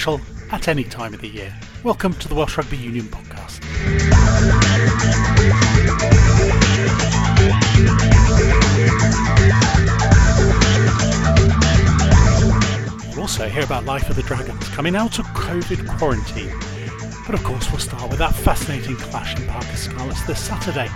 special 0.00 0.20
at 0.50 0.66
any 0.66 0.82
time 0.82 1.12
of 1.12 1.20
the 1.20 1.28
year. 1.28 1.54
Welcome 1.84 2.14
to 2.14 2.28
the 2.28 2.34
Welsh 2.34 2.56
Rugby 2.56 2.78
Union 2.78 3.04
podcast. 3.04 3.60
We'll 13.10 13.20
also 13.20 13.46
hear 13.46 13.62
about 13.62 13.84
Life 13.84 14.08
of 14.08 14.16
the 14.16 14.22
Dragons 14.22 14.66
coming 14.70 14.96
out 14.96 15.18
of 15.18 15.26
COVID 15.26 15.86
quarantine. 15.98 16.50
But 17.26 17.34
of 17.34 17.44
course, 17.44 17.70
we'll 17.70 17.78
start 17.78 18.08
with 18.08 18.20
that 18.20 18.34
fascinating 18.34 18.96
clash 18.96 19.38
in 19.38 19.46
Parc 19.48 19.66
y 19.66 19.74
Scarlets 19.74 20.24
this 20.26 20.40
Saturday. 20.40 20.88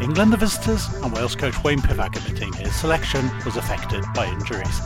England 0.00 0.32
the 0.32 0.36
visitors 0.36 0.86
and 1.02 1.12
Wales 1.12 1.34
coach 1.34 1.60
Wayne 1.64 1.80
Pivac 1.80 2.14
admitting 2.16 2.52
his 2.52 2.72
selection 2.76 3.28
was 3.44 3.56
affected 3.56 4.04
by 4.14 4.26
injuries. 4.26 4.80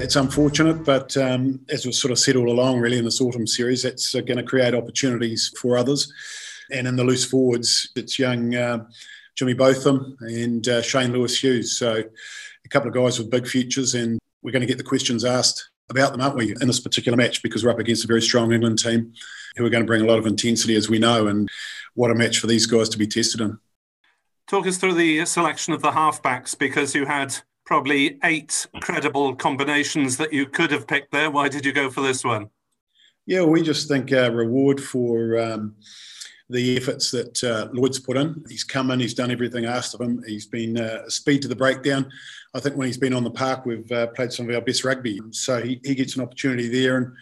It's 0.00 0.16
unfortunate, 0.16 0.84
but 0.84 1.16
um, 1.16 1.60
as 1.68 1.84
we've 1.84 1.94
sort 1.94 2.10
of 2.10 2.18
said 2.18 2.34
all 2.34 2.50
along, 2.50 2.80
really, 2.80 2.98
in 2.98 3.04
this 3.04 3.20
autumn 3.20 3.46
series, 3.46 3.84
it's 3.84 4.12
uh, 4.14 4.20
going 4.20 4.38
to 4.38 4.42
create 4.42 4.74
opportunities 4.74 5.52
for 5.60 5.78
others. 5.78 6.12
And 6.72 6.88
in 6.88 6.96
the 6.96 7.04
loose 7.04 7.24
forwards, 7.24 7.90
it's 7.94 8.18
young 8.18 8.54
uh, 8.56 8.86
Jimmy 9.36 9.54
Botham 9.54 10.16
and 10.20 10.66
uh, 10.66 10.82
Shane 10.82 11.12
Lewis 11.12 11.40
Hughes. 11.40 11.78
So 11.78 12.02
a 12.64 12.68
couple 12.68 12.88
of 12.88 12.94
guys 12.94 13.18
with 13.18 13.30
big 13.30 13.46
futures, 13.46 13.94
and 13.94 14.18
we're 14.42 14.50
going 14.50 14.62
to 14.62 14.66
get 14.66 14.78
the 14.78 14.84
questions 14.84 15.24
asked 15.24 15.70
about 15.88 16.10
them, 16.10 16.20
aren't 16.20 16.36
we, 16.36 16.50
in 16.60 16.66
this 16.66 16.80
particular 16.80 17.16
match 17.16 17.42
because 17.42 17.62
we're 17.62 17.70
up 17.70 17.78
against 17.78 18.04
a 18.04 18.08
very 18.08 18.22
strong 18.22 18.52
England 18.52 18.80
team 18.80 19.12
who 19.56 19.64
are 19.64 19.70
going 19.70 19.84
to 19.84 19.86
bring 19.86 20.02
a 20.02 20.06
lot 20.06 20.18
of 20.18 20.26
intensity, 20.26 20.74
as 20.74 20.90
we 20.90 20.98
know, 20.98 21.28
and 21.28 21.48
what 21.94 22.10
a 22.10 22.14
match 22.14 22.40
for 22.40 22.48
these 22.48 22.66
guys 22.66 22.88
to 22.88 22.98
be 22.98 23.06
tested 23.06 23.40
in. 23.40 23.58
Talk 24.48 24.66
us 24.66 24.76
through 24.76 24.94
the 24.94 25.24
selection 25.24 25.72
of 25.72 25.82
the 25.82 25.92
halfbacks 25.92 26.58
because 26.58 26.96
you 26.96 27.06
had 27.06 27.36
probably 27.64 28.18
eight 28.24 28.66
credible 28.80 29.34
combinations 29.34 30.16
that 30.18 30.32
you 30.32 30.46
could 30.46 30.70
have 30.70 30.86
picked 30.86 31.12
there. 31.12 31.30
Why 31.30 31.48
did 31.48 31.64
you 31.64 31.72
go 31.72 31.90
for 31.90 32.02
this 32.02 32.24
one? 32.24 32.50
Yeah, 33.26 33.42
we 33.42 33.62
just 33.62 33.88
think 33.88 34.12
a 34.12 34.30
reward 34.30 34.82
for 34.82 35.38
um, 35.38 35.74
the 36.50 36.76
efforts 36.76 37.10
that 37.10 37.42
uh, 37.42 37.68
Lloyd's 37.72 37.98
put 37.98 38.18
in. 38.18 38.44
He's 38.48 38.64
come 38.64 38.90
in, 38.90 39.00
he's 39.00 39.14
done 39.14 39.30
everything 39.30 39.64
asked 39.64 39.94
of 39.94 40.02
him. 40.02 40.22
He's 40.26 40.46
been 40.46 40.78
uh, 40.78 41.08
speed 41.08 41.40
to 41.42 41.48
the 41.48 41.56
breakdown. 41.56 42.10
I 42.54 42.60
think 42.60 42.76
when 42.76 42.86
he's 42.86 42.98
been 42.98 43.14
on 43.14 43.24
the 43.24 43.30
park, 43.30 43.64
we've 43.64 43.90
uh, 43.90 44.08
played 44.08 44.32
some 44.32 44.48
of 44.48 44.54
our 44.54 44.60
best 44.60 44.84
rugby. 44.84 45.20
So 45.30 45.62
he, 45.62 45.80
he 45.84 45.94
gets 45.94 46.16
an 46.16 46.22
opportunity 46.22 46.68
there. 46.68 46.98
And 46.98 47.12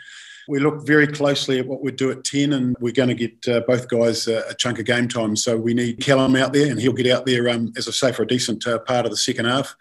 we 0.49 0.59
look 0.59 0.85
very 0.85 1.07
closely 1.07 1.61
at 1.61 1.67
what 1.67 1.83
we 1.83 1.93
do 1.93 2.11
at 2.11 2.25
10, 2.25 2.53
and 2.53 2.77
we're 2.81 2.93
going 2.93 3.09
to 3.09 3.15
get 3.15 3.49
uh, 3.49 3.61
both 3.61 3.89
guys 3.89 4.27
uh, 4.27 4.43
a 4.51 4.55
chunk 4.55 4.81
of 4.81 4.87
game 4.87 5.07
time. 5.07 5.37
So 5.37 5.57
we 5.57 5.73
need 5.73 6.01
Callum 6.01 6.35
out 6.35 6.53
there, 6.53 6.69
and 6.69 6.81
he'll 6.81 6.93
get 6.93 7.07
out 7.07 7.27
there, 7.27 7.49
um, 7.49 7.73
as 7.77 7.87
I 7.87 7.93
say, 7.93 8.13
for 8.13 8.25
a 8.25 8.27
decent 8.27 8.67
uh, 8.67 8.81
part 8.81 9.07
of 9.07 9.13
the 9.13 9.17
second 9.17 9.45
half 9.45 9.77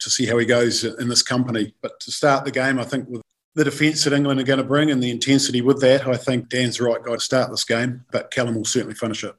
to 0.00 0.10
see 0.10 0.26
how 0.26 0.38
he 0.38 0.46
goes 0.46 0.84
in 0.84 1.08
this 1.08 1.22
company. 1.22 1.74
But 1.82 2.00
to 2.00 2.10
start 2.10 2.44
the 2.44 2.50
game, 2.50 2.78
I 2.78 2.84
think 2.84 3.08
with 3.08 3.22
the 3.54 3.64
defence 3.64 4.04
that 4.04 4.12
England 4.12 4.40
are 4.40 4.44
going 4.44 4.58
to 4.58 4.64
bring 4.64 4.90
and 4.90 5.02
the 5.02 5.10
intensity 5.10 5.60
with 5.60 5.80
that, 5.80 6.06
I 6.06 6.16
think 6.16 6.48
Dan's 6.48 6.78
the 6.78 6.84
right 6.84 7.02
guy 7.02 7.12
to 7.12 7.20
start 7.20 7.50
this 7.50 7.64
game, 7.64 8.04
but 8.12 8.30
Callum 8.30 8.54
will 8.54 8.64
certainly 8.64 8.94
finish 8.94 9.24
it. 9.24 9.34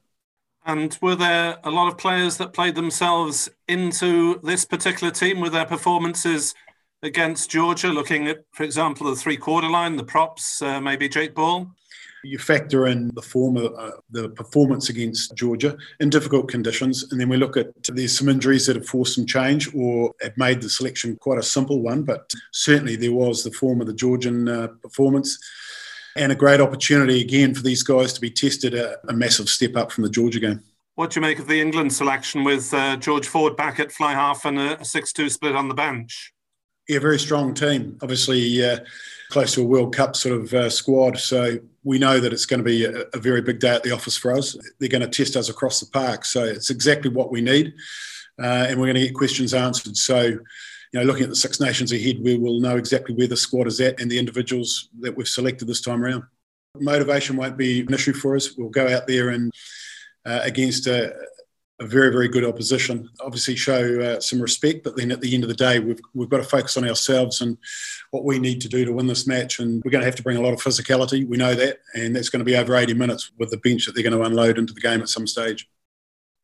And 0.64 0.96
were 1.02 1.16
there 1.16 1.58
a 1.64 1.70
lot 1.70 1.88
of 1.88 1.98
players 1.98 2.36
that 2.36 2.52
played 2.52 2.76
themselves 2.76 3.48
into 3.66 4.38
this 4.44 4.64
particular 4.64 5.12
team 5.12 5.40
with 5.40 5.52
their 5.52 5.64
performances 5.64 6.54
against 7.02 7.50
Georgia? 7.50 7.88
Looking 7.88 8.28
at, 8.28 8.44
for 8.52 8.62
example, 8.62 9.10
the 9.10 9.16
three 9.16 9.36
quarter 9.36 9.68
line, 9.68 9.96
the 9.96 10.04
props, 10.04 10.62
uh, 10.62 10.80
maybe 10.80 11.08
Jake 11.08 11.34
Ball? 11.34 11.68
You 12.24 12.38
factor 12.38 12.86
in 12.86 13.10
the 13.14 13.22
form 13.22 13.56
of 13.56 13.74
uh, 13.76 13.90
the 14.10 14.28
performance 14.30 14.88
against 14.88 15.34
Georgia 15.34 15.76
in 16.00 16.10
difficult 16.10 16.48
conditions, 16.48 17.10
and 17.10 17.20
then 17.20 17.28
we 17.28 17.36
look 17.36 17.56
at 17.56 17.68
there's 17.88 18.16
some 18.16 18.28
injuries 18.28 18.66
that 18.66 18.76
have 18.76 18.86
forced 18.86 19.16
some 19.16 19.26
change 19.26 19.74
or 19.74 20.12
have 20.20 20.36
made 20.36 20.62
the 20.62 20.68
selection 20.68 21.16
quite 21.16 21.38
a 21.38 21.42
simple 21.42 21.82
one. 21.82 22.02
But 22.02 22.30
certainly 22.52 22.96
there 22.96 23.12
was 23.12 23.42
the 23.42 23.50
form 23.50 23.80
of 23.80 23.86
the 23.86 23.94
Georgian 23.94 24.48
uh, 24.48 24.68
performance, 24.82 25.38
and 26.16 26.30
a 26.30 26.36
great 26.36 26.60
opportunity 26.60 27.20
again 27.20 27.54
for 27.54 27.62
these 27.62 27.82
guys 27.82 28.12
to 28.12 28.20
be 28.20 28.30
tested 28.30 28.74
a, 28.74 28.96
a 29.08 29.12
massive 29.12 29.48
step 29.48 29.76
up 29.76 29.90
from 29.90 30.04
the 30.04 30.10
Georgia 30.10 30.40
game. 30.40 30.62
What 30.94 31.10
do 31.10 31.20
you 31.20 31.22
make 31.22 31.38
of 31.38 31.48
the 31.48 31.60
England 31.60 31.92
selection 31.92 32.44
with 32.44 32.72
uh, 32.74 32.96
George 32.96 33.26
Ford 33.26 33.56
back 33.56 33.80
at 33.80 33.90
fly 33.90 34.12
half 34.12 34.44
and 34.44 34.58
a 34.58 34.84
6 34.84 35.12
2 35.12 35.30
split 35.30 35.56
on 35.56 35.68
the 35.68 35.74
bench? 35.74 36.32
Yeah, 36.88 36.98
very 36.98 37.18
strong 37.18 37.54
team. 37.54 37.96
Obviously, 38.02 38.62
uh, 38.62 38.80
close 39.30 39.54
to 39.54 39.62
a 39.62 39.64
World 39.64 39.94
Cup 39.94 40.16
sort 40.16 40.40
of 40.40 40.52
uh, 40.52 40.68
squad. 40.68 41.18
So 41.18 41.58
we 41.84 41.98
know 41.98 42.20
that 42.20 42.32
it's 42.32 42.46
going 42.46 42.58
to 42.58 42.64
be 42.64 42.84
a, 42.84 43.04
a, 43.12 43.18
very 43.18 43.42
big 43.42 43.58
day 43.58 43.74
at 43.74 43.82
the 43.82 43.90
office 43.90 44.16
for 44.16 44.32
us. 44.32 44.56
They're 44.78 44.88
going 44.88 45.02
to 45.02 45.08
test 45.08 45.36
us 45.36 45.48
across 45.48 45.80
the 45.80 45.86
park. 45.86 46.24
So 46.24 46.44
it's 46.44 46.70
exactly 46.70 47.10
what 47.10 47.32
we 47.32 47.40
need. 47.40 47.74
Uh, 48.40 48.66
and 48.68 48.78
we're 48.78 48.86
going 48.86 48.96
to 48.96 49.06
get 49.06 49.14
questions 49.14 49.52
answered. 49.52 49.96
So, 49.96 50.22
you 50.22 50.40
know, 50.92 51.02
looking 51.02 51.24
at 51.24 51.28
the 51.28 51.36
Six 51.36 51.60
Nations 51.60 51.92
ahead, 51.92 52.22
we 52.22 52.38
will 52.38 52.60
know 52.60 52.76
exactly 52.76 53.14
where 53.14 53.26
the 53.26 53.36
squad 53.36 53.66
is 53.66 53.80
at 53.80 54.00
and 54.00 54.10
the 54.10 54.18
individuals 54.18 54.88
that 55.00 55.16
we've 55.16 55.28
selected 55.28 55.66
this 55.66 55.80
time 55.80 56.04
around. 56.04 56.22
Motivation 56.78 57.36
won't 57.36 57.56
be 57.56 57.80
an 57.80 57.92
issue 57.92 58.12
for 58.12 58.36
us. 58.36 58.56
We'll 58.56 58.70
go 58.70 58.88
out 58.88 59.06
there 59.06 59.30
and 59.30 59.52
uh, 60.24 60.40
against 60.42 60.86
a, 60.86 61.12
a 61.82 61.86
very, 61.86 62.10
very 62.10 62.28
good 62.28 62.44
opposition. 62.44 63.08
Obviously, 63.20 63.56
show 63.56 64.00
uh, 64.00 64.20
some 64.20 64.40
respect, 64.40 64.84
but 64.84 64.96
then 64.96 65.10
at 65.10 65.20
the 65.20 65.34
end 65.34 65.44
of 65.44 65.48
the 65.48 65.54
day, 65.54 65.78
we've, 65.78 66.00
we've 66.14 66.28
got 66.28 66.38
to 66.38 66.44
focus 66.44 66.76
on 66.76 66.88
ourselves 66.88 67.40
and 67.40 67.58
what 68.10 68.24
we 68.24 68.38
need 68.38 68.60
to 68.60 68.68
do 68.68 68.84
to 68.84 68.92
win 68.92 69.06
this 69.06 69.26
match. 69.26 69.58
And 69.58 69.82
we're 69.84 69.90
going 69.90 70.00
to 70.00 70.06
have 70.06 70.16
to 70.16 70.22
bring 70.22 70.36
a 70.36 70.40
lot 70.40 70.52
of 70.52 70.60
physicality. 70.60 71.26
We 71.26 71.36
know 71.36 71.54
that. 71.54 71.78
And 71.94 72.14
that's 72.14 72.28
going 72.28 72.40
to 72.40 72.44
be 72.44 72.56
over 72.56 72.76
80 72.76 72.94
minutes 72.94 73.30
with 73.38 73.50
the 73.50 73.58
bench 73.58 73.86
that 73.86 73.94
they're 73.94 74.04
going 74.04 74.18
to 74.18 74.22
unload 74.22 74.58
into 74.58 74.72
the 74.72 74.80
game 74.80 75.00
at 75.00 75.08
some 75.08 75.26
stage. 75.26 75.68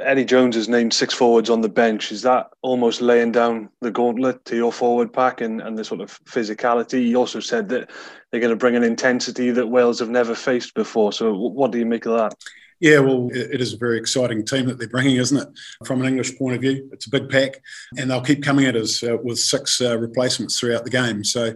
Eddie 0.01 0.25
Jones 0.25 0.55
has 0.55 0.69
named 0.69 0.95
six 0.95 1.13
forwards 1.13 1.51
on 1.51 1.61
the 1.61 1.69
bench. 1.69 2.13
Is 2.13 2.23
that 2.23 2.51
almost 2.63 3.01
laying 3.01 3.33
down 3.33 3.69
the 3.81 3.91
gauntlet 3.91 4.45
to 4.45 4.55
your 4.55 4.73
forward 4.73 5.13
pack 5.13 5.41
and, 5.41 5.61
and 5.61 5.77
the 5.77 5.85
sort 5.85 6.01
of 6.01 6.23
physicality? 6.25 7.01
He 7.01 7.17
also 7.17 7.41
said 7.41 7.69
that 7.71 7.91
they're 8.31 8.41
going 8.41 8.53
to 8.53 8.57
bring 8.57 8.77
an 8.77 8.85
intensity 8.85 9.51
that 9.51 9.67
Wales 9.67 9.99
have 9.99 10.09
never 10.09 10.37
faced 10.37 10.75
before. 10.75 11.13
So, 11.13 11.35
what 11.35 11.73
do 11.73 11.79
you 11.79 11.87
make 11.87 12.07
of 12.07 12.17
that? 12.17 12.35
Yeah, 12.81 13.01
well, 13.01 13.29
it 13.33 13.61
is 13.61 13.73
a 13.73 13.77
very 13.77 13.99
exciting 13.99 14.45
team 14.45 14.67
that 14.67 14.79
they're 14.79 14.89
bringing, 14.89 15.17
isn't 15.17 15.37
it? 15.37 15.49
From 15.85 16.01
an 16.01 16.07
English 16.07 16.39
point 16.39 16.55
of 16.55 16.61
view, 16.61 16.89
it's 16.93 17.07
a 17.07 17.11
big 17.11 17.29
pack, 17.29 17.61
and 17.97 18.09
they'll 18.09 18.21
keep 18.21 18.43
coming 18.43 18.67
at 18.67 18.77
us 18.77 19.03
uh, 19.03 19.17
with 19.21 19.39
six 19.39 19.81
uh, 19.81 19.99
replacements 19.99 20.59
throughout 20.59 20.85
the 20.85 20.91
game. 20.91 21.25
So 21.25 21.55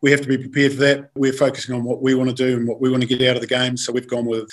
we 0.00 0.10
have 0.12 0.22
to 0.22 0.28
be 0.28 0.38
prepared 0.38 0.72
for 0.72 0.78
that. 0.78 1.10
We're 1.14 1.34
focusing 1.34 1.74
on 1.74 1.84
what 1.84 2.00
we 2.00 2.14
want 2.14 2.30
to 2.30 2.36
do 2.36 2.56
and 2.56 2.66
what 2.66 2.80
we 2.80 2.88
want 2.88 3.02
to 3.02 3.08
get 3.08 3.28
out 3.28 3.36
of 3.36 3.42
the 3.42 3.48
game. 3.48 3.76
So 3.76 3.92
we've 3.92 4.08
gone 4.08 4.24
with 4.24 4.48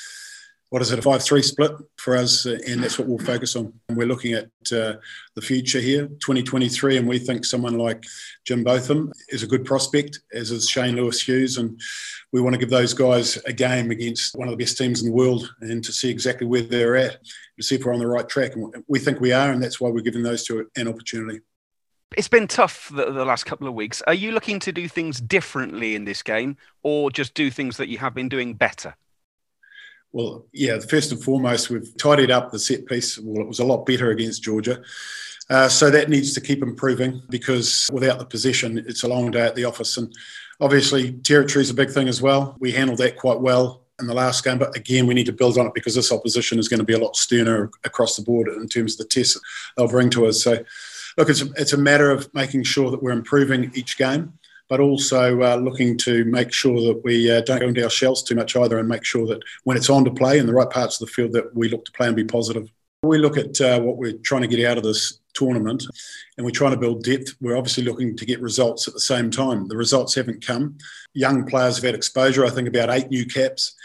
what 0.70 0.84
is 0.84 0.92
it, 0.92 1.00
a 1.00 1.02
5 1.02 1.24
3 1.24 1.42
split 1.42 1.72
for 1.98 2.16
us, 2.16 2.46
uh, 2.46 2.60
and 2.68 2.84
that's 2.84 3.00
what 3.00 3.08
we'll 3.08 3.18
focus 3.18 3.56
on. 3.56 3.74
We're 3.90 4.08
looking 4.08 4.34
at 4.34 4.46
uh, 4.72 4.98
the 5.36 5.42
future 5.42 5.80
here, 5.80 6.08
2023, 6.08 6.98
and 6.98 7.08
we 7.08 7.18
think 7.18 7.44
someone 7.44 7.78
like 7.78 8.04
Jim 8.46 8.64
Botham 8.64 9.12
is 9.30 9.42
a 9.42 9.48
good 9.48 9.66
prospect, 9.66 10.20
as 10.32 10.52
is 10.52 10.70
Shane 10.70 10.96
Lewis 10.96 11.22
Hughes. 11.28 11.58
And 11.58 11.80
we 12.32 12.42
want 12.42 12.54
to 12.54 12.60
give 12.60 12.70
those 12.70 12.94
guys 12.94 13.38
a 13.48 13.54
game 13.54 13.90
against 13.90 14.38
one 14.38 14.48
of 14.48 14.52
the 14.52 14.64
best 14.64 14.78
teams 14.78 15.02
in 15.02 15.10
the 15.10 15.16
world 15.16 15.52
and 15.62 15.84
to 15.84 15.92
see 15.92 16.10
exactly 16.10 16.46
where 16.46 16.62
they're 16.62 16.96
at, 16.96 17.18
to 17.58 17.64
see 17.64 17.76
if 17.76 17.84
we're 17.84 17.94
on 17.94 18.00
the 18.00 18.08
right 18.08 18.30
track. 18.30 18.56
And 18.56 18.72
we 18.88 19.00
think 19.00 19.20
we 19.20 19.32
are, 19.32 19.52
and 19.52 19.64
that's 19.64 19.82
why 19.82 19.90
we're 19.90 20.02
giving 20.02 20.24
those 20.24 20.44
two 20.44 20.70
an 20.76 20.88
opportunity. 20.88 21.40
It's 22.16 22.28
been 22.28 22.48
tough 22.48 22.90
the, 22.94 23.12
the, 23.12 23.26
last 23.26 23.46
couple 23.46 23.68
of 23.68 23.74
weeks. 23.74 24.02
Are 24.04 24.14
you 24.14 24.32
looking 24.32 24.60
to 24.62 24.72
do 24.72 24.88
things 24.88 25.22
differently 25.22 25.96
in 25.96 26.06
this 26.06 26.24
game 26.24 26.58
or 26.82 27.12
just 27.12 27.34
do 27.36 27.52
things 27.52 27.78
that 27.78 27.88
you 27.88 28.00
have 28.00 28.16
been 28.16 28.30
doing 28.30 28.56
better? 28.56 28.96
Well, 30.12 30.46
yeah, 30.54 30.80
first 30.80 31.12
and 31.12 31.24
foremost, 31.24 31.70
we've 31.70 31.96
tidied 31.98 32.32
up 32.32 32.52
the 32.52 32.60
set 32.60 32.86
piece. 32.86 33.20
Well, 33.20 33.42
it 33.42 33.48
was 33.48 33.60
a 33.60 33.66
lot 33.66 33.86
better 33.86 34.10
against 34.10 34.44
Georgia. 34.44 34.82
Uh, 35.50 35.68
so 35.68 35.90
that 35.90 36.10
needs 36.10 36.34
to 36.34 36.42
keep 36.42 36.62
improving 36.62 37.22
because 37.30 37.90
without 37.92 38.20
the 38.20 38.26
possession, 38.26 38.78
it's 38.88 39.04
a 39.04 39.08
long 39.08 39.32
day 39.32 39.46
at 39.46 39.56
the 39.56 39.66
office. 39.66 39.98
And 39.98 40.14
obviously, 40.60 41.14
territory 41.14 41.62
is 41.62 41.70
a 41.70 41.76
big 41.76 41.90
thing 41.90 42.08
as 42.08 42.22
well. 42.22 42.56
We 42.60 42.72
handled 42.72 43.00
that 43.00 43.18
quite 43.18 43.40
well 43.40 43.84
in 44.00 44.08
the 44.08 44.14
last 44.14 44.44
game, 44.44 44.58
but 44.58 44.76
again, 44.78 45.08
we 45.08 45.14
need 45.14 45.26
to 45.26 45.34
build 45.34 45.58
on 45.58 45.68
it 45.68 45.74
because 45.74 45.96
this 45.96 46.12
opposition 46.12 46.58
is 46.58 46.70
going 46.70 46.80
to 46.80 46.86
be 46.86 46.94
a 46.94 47.00
lot 47.00 47.16
sterner 47.16 47.70
across 47.84 48.16
the 48.16 48.22
board 48.22 48.48
in 48.48 48.68
terms 48.68 48.94
of 48.94 49.00
the 49.00 49.14
tests 49.14 49.40
they'll 49.76 49.88
bring 49.88 50.10
to 50.12 50.26
us. 50.26 50.42
So, 50.42 50.64
look, 51.18 51.30
it's 51.30 51.42
a, 51.42 51.52
it's 51.58 51.74
a 51.74 51.78
matter 51.78 52.10
of 52.10 52.34
making 52.34 52.64
sure 52.64 52.92
that 52.92 53.04
we're 53.04 53.12
improving 53.12 53.72
each 53.74 53.98
game 53.98 54.39
but 54.70 54.80
also 54.80 55.42
uh, 55.42 55.56
looking 55.56 55.98
to 55.98 56.24
make 56.26 56.54
sure 56.54 56.80
that 56.82 57.02
we 57.04 57.30
uh, 57.30 57.42
don't 57.42 57.60
go 57.60 57.68
into 57.68 57.84
our 57.84 57.90
shells 57.90 58.24
too 58.24 58.36
much 58.36 58.56
either 58.56 58.78
and 58.78 58.88
make 58.88 59.04
sure 59.04 59.26
that 59.28 59.42
when 59.64 59.76
it's 59.76 59.90
on 59.90 60.06
to 60.06 60.12
play 60.12 60.38
in 60.38 60.46
the 60.46 60.54
right 60.54 60.70
parts 60.70 61.02
of 61.02 61.08
the 61.08 61.12
field 61.12 61.34
that 61.34 61.54
we 61.56 61.68
look 61.68 61.84
to 61.86 61.92
play 61.92 62.08
and 62.08 62.16
be 62.16 62.24
positive. 62.24 62.72
We 63.02 63.18
look 63.18 63.38
at 63.38 63.60
uh, 63.62 63.80
what 63.80 63.98
we're 63.98 64.18
trying 64.24 64.42
to 64.42 64.48
get 64.48 64.66
out 64.66 64.78
of 64.78 64.84
this 64.84 65.20
tournament 65.34 65.86
and 66.38 66.46
we're 66.46 66.52
trying 66.52 66.72
to 66.72 66.78
build 66.78 67.04
depth. 67.04 67.34
We're 67.42 67.58
obviously 67.58 67.84
looking 67.84 68.16
to 68.18 68.26
get 68.26 68.42
results 68.42 68.88
at 68.88 68.94
the 68.94 69.00
same 69.00 69.32
time. 69.32 69.68
The 69.68 69.78
results 69.78 70.16
haven't 70.16 70.46
come. 70.46 70.78
Young 71.14 71.46
players 71.46 71.78
have 71.78 71.86
had 71.86 71.96
exposure, 71.96 72.46
I 72.46 72.50
think 72.50 72.68
about 72.68 72.90
eight 72.90 73.10
new 73.10 73.26
caps. 73.26 73.76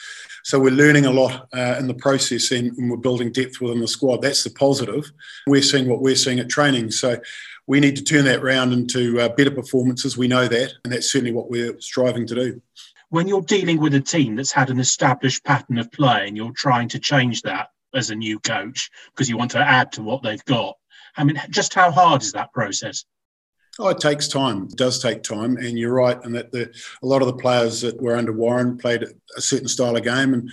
So 0.44 0.60
we're 0.60 0.72
learning 0.72 1.06
a 1.06 1.10
lot 1.10 1.48
uh, 1.54 1.76
in 1.78 1.86
the 1.86 1.94
process 1.94 2.50
and, 2.50 2.76
and, 2.76 2.90
we're 2.90 2.98
building 2.98 3.32
depth 3.32 3.62
within 3.62 3.80
the 3.80 3.88
squad. 3.88 4.20
That's 4.20 4.44
the 4.44 4.50
positive. 4.50 5.10
We're 5.46 5.62
seeing 5.62 5.88
what 5.88 6.02
we're 6.02 6.16
seeing 6.16 6.38
at 6.38 6.50
training. 6.50 6.90
So 6.90 7.18
we 7.66 7.80
need 7.80 7.96
to 7.96 8.04
turn 8.04 8.24
that 8.26 8.42
round 8.42 8.72
into 8.72 9.20
uh, 9.20 9.28
better 9.30 9.50
performances. 9.50 10.16
We 10.16 10.28
know 10.28 10.48
that, 10.48 10.72
and 10.84 10.92
that's 10.92 11.10
certainly 11.10 11.32
what 11.32 11.50
we're 11.50 11.80
striving 11.80 12.26
to 12.26 12.34
do. 12.34 12.62
When 13.08 13.28
you're 13.28 13.42
dealing 13.42 13.80
with 13.80 13.94
a 13.94 14.00
team 14.00 14.36
that's 14.36 14.52
had 14.52 14.70
an 14.70 14.80
established 14.80 15.44
pattern 15.44 15.78
of 15.78 15.90
play 15.92 16.26
and 16.26 16.36
you're 16.36 16.52
trying 16.52 16.88
to 16.90 16.98
change 16.98 17.42
that 17.42 17.68
as 17.94 18.10
a 18.10 18.14
new 18.14 18.40
coach 18.40 18.90
because 19.12 19.28
you 19.28 19.36
want 19.36 19.52
to 19.52 19.58
add 19.58 19.92
to 19.92 20.02
what 20.02 20.22
they've 20.22 20.44
got, 20.44 20.76
I 21.16 21.24
mean, 21.24 21.40
just 21.50 21.74
how 21.74 21.90
hard 21.90 22.22
is 22.22 22.32
that 22.32 22.52
process? 22.52 23.04
Oh, 23.78 23.88
it 23.88 23.98
takes 23.98 24.28
time. 24.28 24.64
It 24.64 24.76
does 24.76 25.02
take 25.02 25.22
time, 25.22 25.56
and 25.56 25.78
you're 25.78 25.94
right. 25.94 26.22
And 26.24 26.34
that 26.34 26.52
the, 26.52 26.72
a 27.02 27.06
lot 27.06 27.22
of 27.22 27.26
the 27.26 27.36
players 27.36 27.80
that 27.80 28.00
were 28.00 28.16
under 28.16 28.32
Warren 28.32 28.78
played 28.78 29.04
a 29.36 29.40
certain 29.40 29.68
style 29.68 29.96
of 29.96 30.04
game, 30.04 30.34
and 30.34 30.48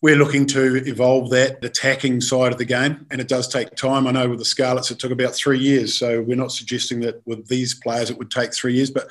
we're 0.00 0.16
looking 0.16 0.46
to 0.46 0.76
evolve 0.86 1.30
that 1.30 1.64
attacking 1.64 2.20
side 2.20 2.52
of 2.52 2.58
the 2.58 2.64
game, 2.64 3.06
and 3.10 3.20
it 3.20 3.28
does 3.28 3.48
take 3.48 3.74
time. 3.74 4.06
I 4.06 4.12
know 4.12 4.28
with 4.28 4.38
the 4.38 4.44
Scarlets 4.44 4.90
it 4.90 4.98
took 4.98 5.10
about 5.10 5.34
three 5.34 5.58
years, 5.58 5.96
so 5.96 6.22
we're 6.22 6.36
not 6.36 6.52
suggesting 6.52 7.00
that 7.00 7.20
with 7.26 7.48
these 7.48 7.74
players 7.74 8.10
it 8.10 8.18
would 8.18 8.30
take 8.30 8.54
three 8.54 8.74
years, 8.74 8.90
but 8.90 9.08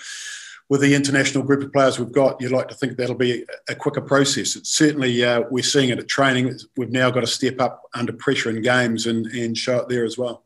with 0.69 0.81
the 0.81 0.95
international 0.95 1.43
group 1.43 1.63
of 1.63 1.71
players 1.71 1.97
we've 1.97 2.11
got, 2.11 2.39
you'd 2.41 2.51
like 2.51 2.67
to 2.67 2.75
think 2.75 2.97
that'll 2.97 3.15
be 3.15 3.45
a 3.69 3.75
quicker 3.75 4.01
process. 4.01 4.55
It's 4.55 4.69
certainly 4.69 5.23
uh, 5.23 5.43
we're 5.49 5.63
seeing 5.63 5.89
it 5.89 5.99
at 5.99 6.07
training. 6.07 6.57
We've 6.75 6.91
now 6.91 7.09
got 7.09 7.21
to 7.21 7.27
step 7.27 7.61
up 7.61 7.83
under 7.93 8.13
pressure 8.13 8.49
in 8.49 8.61
games 8.61 9.07
and, 9.07 9.25
and 9.27 9.57
show 9.57 9.79
it 9.79 9.89
there 9.89 10.03
as 10.03 10.17
well. 10.17 10.43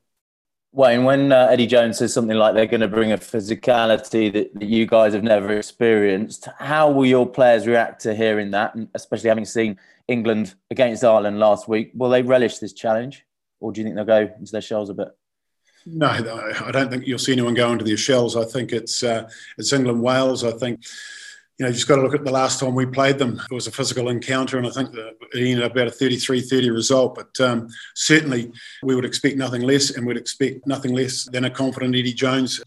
Wayne, 0.73 1.03
when 1.03 1.33
uh, 1.33 1.47
Eddie 1.51 1.67
Jones 1.67 1.97
says 1.97 2.13
something 2.13 2.37
like 2.37 2.53
they're 2.53 2.65
going 2.65 2.81
to 2.81 2.87
bring 2.87 3.11
a 3.11 3.17
physicality 3.17 4.31
that, 4.31 4.53
that, 4.53 4.63
you 4.63 4.85
guys 4.85 5.13
have 5.13 5.23
never 5.23 5.57
experienced, 5.57 6.47
how 6.59 6.89
will 6.89 7.05
your 7.05 7.27
players 7.27 7.67
react 7.67 8.01
to 8.03 8.15
hearing 8.15 8.51
that, 8.51 8.73
and 8.75 8.87
especially 8.93 9.27
having 9.27 9.43
seen 9.43 9.77
England 10.11 10.55
against 10.69 11.03
Ireland 11.03 11.39
last 11.39 11.67
week? 11.67 11.91
Will 11.93 12.09
they 12.09 12.21
relish 12.21 12.57
this 12.59 12.73
challenge, 12.73 13.25
or 13.59 13.71
do 13.71 13.81
you 13.81 13.85
think 13.85 13.95
they'll 13.95 14.05
go 14.05 14.31
into 14.37 14.51
their 14.51 14.61
shells 14.61 14.89
a 14.89 14.93
bit? 14.93 15.09
No, 15.85 16.07
I 16.07 16.71
don't 16.71 16.91
think 16.91 17.07
you'll 17.07 17.17
see 17.17 17.31
anyone 17.31 17.55
go 17.55 17.71
into 17.71 17.85
their 17.85 17.97
shells. 17.97 18.37
I 18.37 18.45
think 18.45 18.71
it's 18.71 19.03
uh, 19.03 19.27
it's 19.57 19.73
England 19.73 20.01
Wales. 20.01 20.43
I 20.43 20.51
think 20.51 20.83
you 21.57 21.65
know, 21.65 21.69
you 21.69 21.73
just 21.73 21.87
got 21.87 21.97
to 21.97 22.01
look 22.01 22.15
at 22.15 22.23
the 22.23 22.31
last 22.31 22.59
time 22.59 22.73
we 22.73 22.85
played 22.85 23.17
them. 23.17 23.39
It 23.49 23.53
was 23.53 23.67
a 23.67 23.71
physical 23.71 24.09
encounter, 24.09 24.57
and 24.57 24.67
I 24.67 24.71
think 24.71 24.91
that 24.93 25.15
it 25.33 25.39
ended 25.39 25.63
up 25.63 25.71
about 25.71 25.87
a 25.87 25.91
33 25.91 26.41
30 26.41 26.69
result. 26.71 27.15
But 27.15 27.39
um, 27.45 27.67
certainly, 27.95 28.51
we 28.83 28.95
would 28.95 29.05
expect 29.05 29.37
nothing 29.37 29.61
less, 29.61 29.91
and 29.91 30.05
we'd 30.05 30.17
expect 30.17 30.67
nothing 30.67 30.93
less 30.93 31.25
than 31.25 31.45
a 31.45 31.49
confident 31.49 31.95
Eddie 31.95 32.13
Jones 32.13 32.61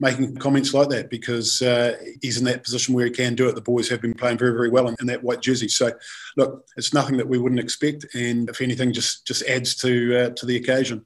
making 0.00 0.36
comments 0.36 0.72
like 0.74 0.88
that 0.90 1.10
because 1.10 1.60
uh, 1.62 1.96
he's 2.22 2.38
in 2.38 2.44
that 2.44 2.62
position 2.62 2.94
where 2.94 3.06
he 3.06 3.10
can 3.10 3.34
do 3.34 3.48
it. 3.48 3.54
The 3.54 3.60
boys 3.60 3.88
have 3.88 4.00
been 4.00 4.14
playing 4.14 4.38
very, 4.38 4.52
very 4.52 4.70
well 4.70 4.88
in, 4.88 4.96
in, 5.00 5.06
that 5.06 5.22
white 5.22 5.40
jersey. 5.40 5.68
So, 5.68 5.90
look, 6.36 6.64
it's 6.76 6.94
nothing 6.94 7.16
that 7.16 7.28
we 7.28 7.38
wouldn't 7.38 7.60
expect, 7.60 8.06
and 8.14 8.48
if 8.48 8.60
anything, 8.60 8.92
just 8.92 9.26
just 9.26 9.42
adds 9.44 9.74
to 9.76 10.18
uh, 10.18 10.30
to 10.30 10.46
the 10.46 10.56
occasion. 10.56 11.04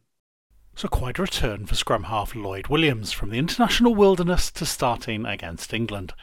So 0.74 0.88
quite 0.88 1.18
a 1.18 1.22
return 1.22 1.66
for 1.66 1.74
scrum 1.74 2.04
half 2.04 2.34
Lloyd 2.34 2.68
Williams 2.68 3.12
from 3.12 3.30
the 3.30 3.38
international 3.38 3.94
wilderness 3.94 4.50
to 4.52 4.64
starting 4.64 5.26
against 5.26 5.74
England. 5.74 6.14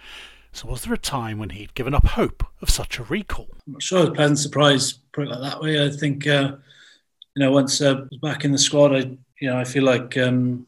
So 0.51 0.67
was 0.67 0.81
there 0.81 0.93
a 0.93 0.97
time 0.97 1.37
when 1.37 1.51
he'd 1.51 1.75
given 1.75 1.93
up 1.93 2.07
hope 2.07 2.43
of 2.61 2.69
such 2.69 2.97
a 2.97 3.03
recall? 3.03 3.49
I'm 3.67 3.73
not 3.73 3.83
sure. 3.83 4.07
A 4.07 4.11
pleasant 4.11 4.39
surprise, 4.39 4.93
put 5.13 5.25
it 5.25 5.29
like 5.29 5.41
that 5.41 5.61
way. 5.61 5.85
I 5.85 5.91
think 5.91 6.25
uh, 6.25 6.55
you 7.35 7.45
know 7.45 7.51
once 7.51 7.81
uh, 7.81 8.05
back 8.21 8.45
in 8.45 8.51
the 8.51 8.57
squad, 8.57 8.95
I 8.95 9.17
you 9.39 9.49
know 9.49 9.57
I 9.57 9.63
feel 9.63 9.83
like 9.83 10.17
um, 10.17 10.65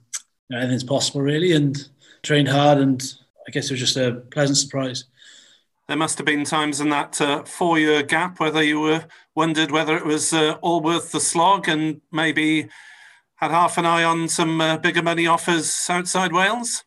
you 0.49 0.55
know, 0.55 0.59
anything's 0.59 0.83
possible 0.83 1.21
really, 1.21 1.53
and 1.53 1.87
trained 2.23 2.47
hard, 2.47 2.77
and 2.77 3.01
I 3.47 3.51
guess 3.51 3.65
it 3.65 3.73
was 3.73 3.79
just 3.79 3.97
a 3.97 4.23
pleasant 4.31 4.57
surprise. 4.57 5.05
There 5.87 5.97
must 5.97 6.17
have 6.19 6.25
been 6.25 6.45
times 6.45 6.79
in 6.79 6.89
that 6.89 7.19
uh, 7.19 7.43
four-year 7.43 8.03
gap 8.03 8.39
whether 8.39 8.63
you 8.63 8.79
were 8.79 9.05
wondered 9.35 9.71
whether 9.71 9.97
it 9.97 10.05
was 10.05 10.33
uh, 10.33 10.57
all 10.61 10.81
worth 10.81 11.11
the 11.11 11.19
slog, 11.19 11.67
and 11.67 12.01
maybe 12.11 12.69
had 13.35 13.51
half 13.51 13.77
an 13.77 13.85
eye 13.85 14.03
on 14.03 14.29
some 14.29 14.61
uh, 14.61 14.77
bigger 14.77 15.01
money 15.01 15.27
offers 15.27 15.87
outside 15.89 16.31
Wales. 16.31 16.83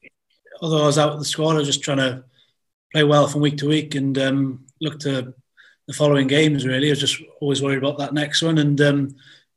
Although 0.62 0.84
I 0.84 0.86
was 0.86 0.98
out 0.98 1.10
with 1.10 1.20
the 1.20 1.24
squad, 1.24 1.56
I 1.56 1.58
was 1.58 1.66
just 1.66 1.82
trying 1.82 1.98
to 1.98 2.24
play 2.92 3.02
well 3.02 3.26
from 3.26 3.40
week 3.40 3.58
to 3.58 3.68
week 3.68 3.96
and 3.96 4.16
um, 4.18 4.64
look 4.80 5.00
to 5.00 5.34
the 5.88 5.92
following 5.92 6.28
games. 6.28 6.64
Really, 6.64 6.88
I 6.88 6.90
was 6.90 7.00
just 7.00 7.20
always 7.40 7.60
worried 7.60 7.78
about 7.78 7.98
that 7.98 8.14
next 8.14 8.40
one 8.40 8.58
and 8.58 8.80
um, 8.80 9.16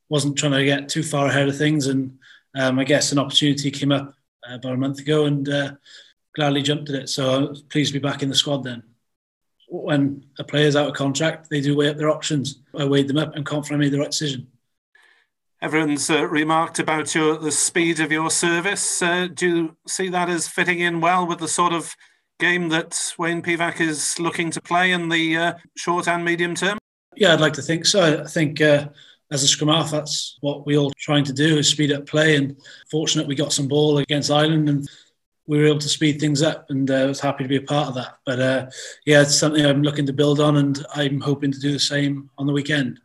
wasn't 0.09 0.37
trying 0.37 0.53
to 0.53 0.65
get 0.65 0.89
too 0.89 1.03
far 1.03 1.27
ahead 1.27 1.47
of 1.47 1.57
things. 1.57 1.85
And 1.85 2.17
um, 2.55 2.79
I 2.79 2.83
guess 2.83 3.11
an 3.11 3.19
opportunity 3.19 3.69
came 3.69 3.91
up 3.91 4.13
about 4.49 4.73
a 4.73 4.77
month 4.77 4.99
ago 4.99 5.25
and 5.25 5.47
uh, 5.49 5.71
gladly 6.35 6.61
jumped 6.61 6.89
at 6.89 6.95
it. 6.95 7.09
So 7.09 7.29
I 7.29 7.37
was 7.49 7.61
pleased 7.61 7.93
to 7.93 7.99
be 7.99 8.07
back 8.07 8.23
in 8.23 8.29
the 8.29 8.35
squad 8.35 8.63
then. 8.63 8.83
When 9.69 10.25
a 10.39 10.43
player's 10.43 10.75
out 10.75 10.87
of 10.87 10.95
contract, 10.95 11.49
they 11.49 11.59
do 11.59 11.75
weigh 11.75 11.89
up 11.89 11.97
their 11.97 12.09
options. 12.09 12.61
I 12.77 12.85
weighed 12.85 13.07
them 13.07 13.17
up 13.17 13.35
and 13.35 13.45
confident 13.45 13.81
I 13.81 13.85
made 13.85 13.93
the 13.93 13.99
right 13.99 14.11
decision. 14.11 14.47
Everyone's 15.61 16.09
uh, 16.09 16.25
remarked 16.27 16.77
about 16.79 17.15
your 17.15 17.37
the 17.37 17.51
speed 17.51 17.99
of 17.99 18.11
your 18.11 18.29
service. 18.29 19.01
Uh, 19.01 19.27
do 19.33 19.47
you 19.47 19.77
see 19.87 20.07
that 20.09 20.29
as 20.29 20.47
fitting 20.47 20.79
in 20.79 21.01
well 21.01 21.25
with 21.25 21.39
the 21.39 21.47
sort 21.47 21.73
of 21.73 21.95
game 22.39 22.69
that 22.69 23.13
Wayne 23.17 23.41
Pivac 23.41 23.81
is 23.81 24.19
looking 24.19 24.51
to 24.51 24.61
play 24.61 24.91
in 24.91 25.09
the 25.09 25.35
uh, 25.35 25.53
short 25.75 26.07
and 26.07 26.23
medium 26.23 26.53
term? 26.53 26.77
Yeah, 27.15 27.33
I'd 27.33 27.41
like 27.41 27.53
to 27.53 27.63
think 27.63 27.87
so. 27.87 28.21
I 28.23 28.27
think 28.27 28.61
uh, 28.61 28.89
as 29.31 29.43
a 29.43 29.47
scrum 29.47 29.69
half, 29.69 29.91
that's 29.91 30.37
what 30.41 30.65
we're 30.65 30.77
all 30.77 30.91
trying 30.97 31.23
to 31.25 31.33
do 31.33 31.57
is 31.57 31.67
speed 31.67 31.91
up 31.91 32.05
play. 32.05 32.35
And 32.35 32.55
fortunate 32.89 33.27
we 33.27 33.35
got 33.35 33.53
some 33.53 33.67
ball 33.67 33.97
against 33.97 34.31
Ireland 34.31 34.69
and 34.69 34.87
we 35.47 35.57
were 35.57 35.65
able 35.65 35.79
to 35.79 35.89
speed 35.89 36.19
things 36.19 36.41
up. 36.41 36.69
And 36.69 36.89
uh, 36.89 36.95
I 36.95 37.05
was 37.05 37.19
happy 37.19 37.43
to 37.43 37.49
be 37.49 37.57
a 37.57 37.61
part 37.61 37.89
of 37.89 37.95
that. 37.95 38.17
But 38.25 38.39
uh, 38.39 38.69
yeah, 39.05 39.21
it's 39.21 39.37
something 39.37 39.65
I'm 39.65 39.81
looking 39.81 40.05
to 40.05 40.13
build 40.13 40.39
on, 40.39 40.57
and 40.57 40.85
I'm 40.93 41.21
hoping 41.21 41.51
to 41.51 41.59
do 41.59 41.71
the 41.71 41.79
same 41.79 42.29
on 42.37 42.47
the 42.47 42.53
weekend. 42.53 42.99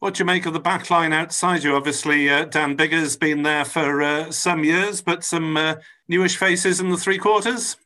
What 0.00 0.14
do 0.14 0.20
you 0.20 0.26
make 0.26 0.46
of 0.46 0.52
the 0.52 0.60
back 0.60 0.90
line 0.90 1.12
outside 1.12 1.64
you? 1.64 1.74
Obviously, 1.74 2.30
uh, 2.30 2.44
Dan 2.44 2.76
Biggar's 2.76 3.16
been 3.16 3.42
there 3.42 3.64
for 3.64 4.02
uh, 4.02 4.30
some 4.30 4.62
years, 4.62 5.00
but 5.00 5.24
some 5.24 5.56
uh, 5.56 5.74
newish 6.08 6.36
faces 6.36 6.78
in 6.78 6.88
the 6.88 6.96
three 6.96 7.18
quarters 7.18 7.76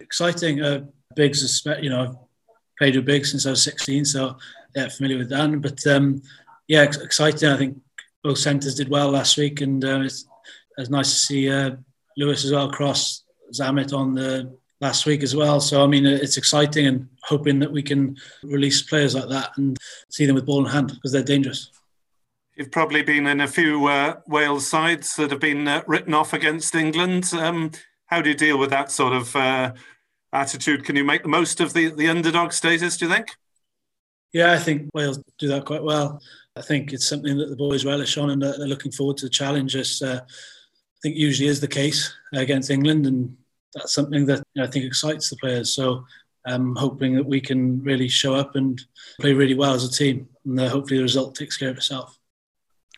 exciting. 0.00 0.62
Uh, 0.62 0.84
Biggs, 1.16 1.62
you 1.80 1.90
know, 1.90 2.02
I've 2.02 2.16
played 2.78 2.96
with 2.96 3.04
Biggs 3.04 3.30
since 3.30 3.46
I 3.46 3.50
was 3.50 3.62
16, 3.62 4.04
so 4.04 4.36
yeah, 4.74 4.88
familiar 4.88 5.18
with 5.18 5.30
Dan. 5.30 5.60
But 5.60 5.84
um, 5.86 6.22
yeah, 6.68 6.82
exciting. 6.82 7.48
I 7.48 7.56
think 7.56 7.80
both 8.22 8.38
centres 8.38 8.74
did 8.74 8.88
well 8.88 9.10
last 9.10 9.36
week, 9.36 9.60
and 9.60 9.84
uh, 9.84 10.00
it's, 10.02 10.26
it's 10.76 10.90
nice 10.90 11.10
to 11.12 11.18
see 11.18 11.50
uh, 11.50 11.72
Lewis 12.16 12.44
as 12.44 12.52
well 12.52 12.70
cross 12.70 13.24
Zammit 13.52 13.92
on 13.92 14.14
the 14.14 14.56
last 14.80 15.06
week 15.06 15.22
as 15.22 15.34
well. 15.34 15.60
So 15.60 15.82
I 15.82 15.86
mean, 15.86 16.06
it's 16.06 16.36
exciting 16.36 16.86
and 16.86 17.08
hoping 17.24 17.58
that 17.60 17.72
we 17.72 17.82
can 17.82 18.16
release 18.42 18.82
players 18.82 19.14
like 19.14 19.28
that 19.28 19.50
and 19.56 19.76
see 20.10 20.26
them 20.26 20.34
with 20.34 20.46
ball 20.46 20.64
in 20.64 20.70
hand 20.70 20.88
because 20.88 21.12
they're 21.12 21.22
dangerous. 21.22 21.70
You've 22.54 22.72
probably 22.72 23.02
been 23.02 23.26
in 23.26 23.40
a 23.40 23.48
few 23.48 23.86
uh, 23.86 24.16
Wales 24.26 24.66
sides 24.66 25.14
that 25.16 25.30
have 25.30 25.40
been 25.40 25.68
uh, 25.68 25.82
written 25.86 26.12
off 26.12 26.32
against 26.32 26.74
England. 26.74 27.32
Um, 27.32 27.70
how 28.06 28.20
do 28.20 28.30
you 28.30 28.34
deal 28.34 28.58
with 28.58 28.70
that 28.70 28.90
sort 28.90 29.12
of 29.12 29.34
uh, 29.36 29.72
attitude? 30.32 30.84
Can 30.84 30.96
you 30.96 31.04
make 31.04 31.22
the 31.22 31.28
most 31.28 31.60
of 31.60 31.72
the, 31.72 31.90
the 31.90 32.08
underdog 32.08 32.52
status, 32.52 32.96
do 32.96 33.06
you 33.06 33.12
think? 33.12 33.28
Yeah, 34.32 34.52
I 34.52 34.58
think 34.58 34.90
Wales 34.92 35.22
do 35.38 35.48
that 35.48 35.64
quite 35.66 35.82
well. 35.82 36.20
I 36.58 36.62
think 36.62 36.92
it's 36.92 37.06
something 37.06 37.36
that 37.38 37.50
the 37.50 37.56
boys 37.56 37.84
relish 37.84 38.18
on 38.18 38.30
and 38.30 38.42
they're 38.42 38.58
looking 38.58 38.92
forward 38.92 39.16
to 39.18 39.26
the 39.26 39.30
challenge. 39.30 39.76
As, 39.76 40.02
uh, 40.02 40.20
I 40.24 40.98
think 41.02 41.16
usually 41.16 41.48
is 41.48 41.60
the 41.60 41.68
case 41.68 42.12
against 42.32 42.70
England, 42.70 43.06
and 43.06 43.36
that's 43.74 43.94
something 43.94 44.26
that 44.26 44.42
you 44.54 44.62
know, 44.62 44.68
I 44.68 44.70
think 44.70 44.84
excites 44.84 45.30
the 45.30 45.36
players. 45.36 45.72
So 45.72 46.04
I'm 46.44 46.74
hoping 46.74 47.14
that 47.14 47.26
we 47.26 47.40
can 47.40 47.82
really 47.82 48.08
show 48.08 48.34
up 48.34 48.56
and 48.56 48.80
play 49.20 49.32
really 49.32 49.54
well 49.54 49.74
as 49.74 49.84
a 49.84 49.90
team, 49.90 50.28
and 50.44 50.58
uh, 50.58 50.68
hopefully 50.68 50.98
the 50.98 51.04
result 51.04 51.34
takes 51.34 51.56
care 51.56 51.70
of 51.70 51.76
itself 51.76 52.18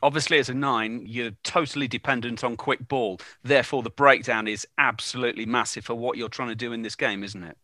obviously 0.03 0.39
as 0.39 0.49
a 0.49 0.55
nine 0.55 1.05
you're 1.07 1.33
totally 1.43 1.87
dependent 1.87 2.43
on 2.43 2.57
quick 2.57 2.89
ball 2.89 3.21
therefore 3.43 3.83
the 3.83 3.91
breakdown 3.91 4.49
is 4.49 4.67
absolutely 4.79 5.47
massive 5.47 5.85
for 5.85 5.95
what 5.95 6.17
you're 6.17 6.29
trying 6.29 6.49
to 6.49 6.55
do 6.55 6.73
in 6.73 6.83
this 6.83 6.97
game 6.97 7.23
isn't 7.23 7.43
it 7.43 7.57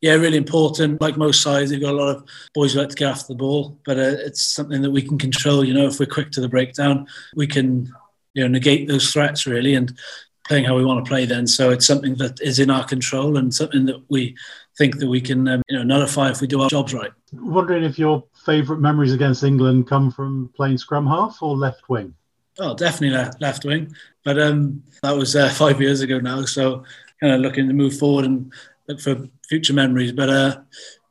yeah 0.00 0.14
really 0.14 0.36
important 0.36 1.00
like 1.00 1.16
most 1.16 1.42
sides 1.42 1.70
they've 1.70 1.80
got 1.80 1.94
a 1.94 1.96
lot 1.96 2.14
of 2.14 2.28
boys 2.54 2.72
who 2.72 2.80
like 2.80 2.88
to 2.88 2.94
get 2.94 3.10
after 3.10 3.28
the 3.28 3.38
ball 3.38 3.78
but 3.84 3.98
uh, 3.98 4.16
it's 4.20 4.42
something 4.42 4.82
that 4.82 4.90
we 4.90 5.02
can 5.02 5.18
control 5.18 5.64
you 5.64 5.74
know 5.74 5.86
if 5.86 5.98
we're 5.98 6.06
quick 6.06 6.30
to 6.30 6.40
the 6.40 6.48
breakdown 6.48 7.06
we 7.34 7.46
can 7.46 7.92
you 8.34 8.42
know 8.42 8.48
negate 8.48 8.88
those 8.88 9.12
threats 9.12 9.46
really 9.46 9.74
and 9.74 9.98
playing 10.46 10.64
how 10.64 10.76
we 10.76 10.84
want 10.84 11.04
to 11.04 11.08
play 11.08 11.26
then 11.26 11.46
so 11.46 11.70
it's 11.70 11.86
something 11.86 12.14
that 12.16 12.40
is 12.40 12.58
in 12.58 12.70
our 12.70 12.84
control 12.84 13.36
and 13.36 13.54
something 13.54 13.84
that 13.86 14.02
we 14.08 14.34
think 14.76 14.98
that 14.98 15.08
we 15.08 15.20
can 15.20 15.46
um, 15.48 15.62
you 15.68 15.76
know 15.76 15.82
nullify 15.82 16.30
if 16.30 16.40
we 16.40 16.46
do 16.46 16.62
our 16.62 16.68
jobs 16.68 16.94
right 16.94 17.12
wondering 17.32 17.84
if 17.84 17.98
you're 17.98 18.22
favourite 18.48 18.80
memories 18.80 19.12
against 19.12 19.44
England 19.44 19.86
come 19.86 20.10
from 20.10 20.50
playing 20.56 20.78
scrum 20.78 21.06
half 21.06 21.42
or 21.42 21.54
left 21.54 21.86
wing? 21.90 22.14
Oh, 22.58 22.74
definitely 22.74 23.10
left, 23.10 23.42
left 23.42 23.64
wing. 23.66 23.94
But 24.24 24.40
um, 24.40 24.82
that 25.02 25.14
was 25.14 25.36
uh, 25.36 25.50
five 25.50 25.82
years 25.82 26.00
ago 26.00 26.18
now. 26.18 26.46
So 26.46 26.84
kind 27.20 27.34
of 27.34 27.40
looking 27.40 27.66
to 27.66 27.74
move 27.74 27.98
forward 27.98 28.24
and 28.24 28.52
look 28.88 29.00
for 29.00 29.28
future 29.48 29.72
memories. 29.72 30.12
But 30.12 30.28
uh, 30.28 30.60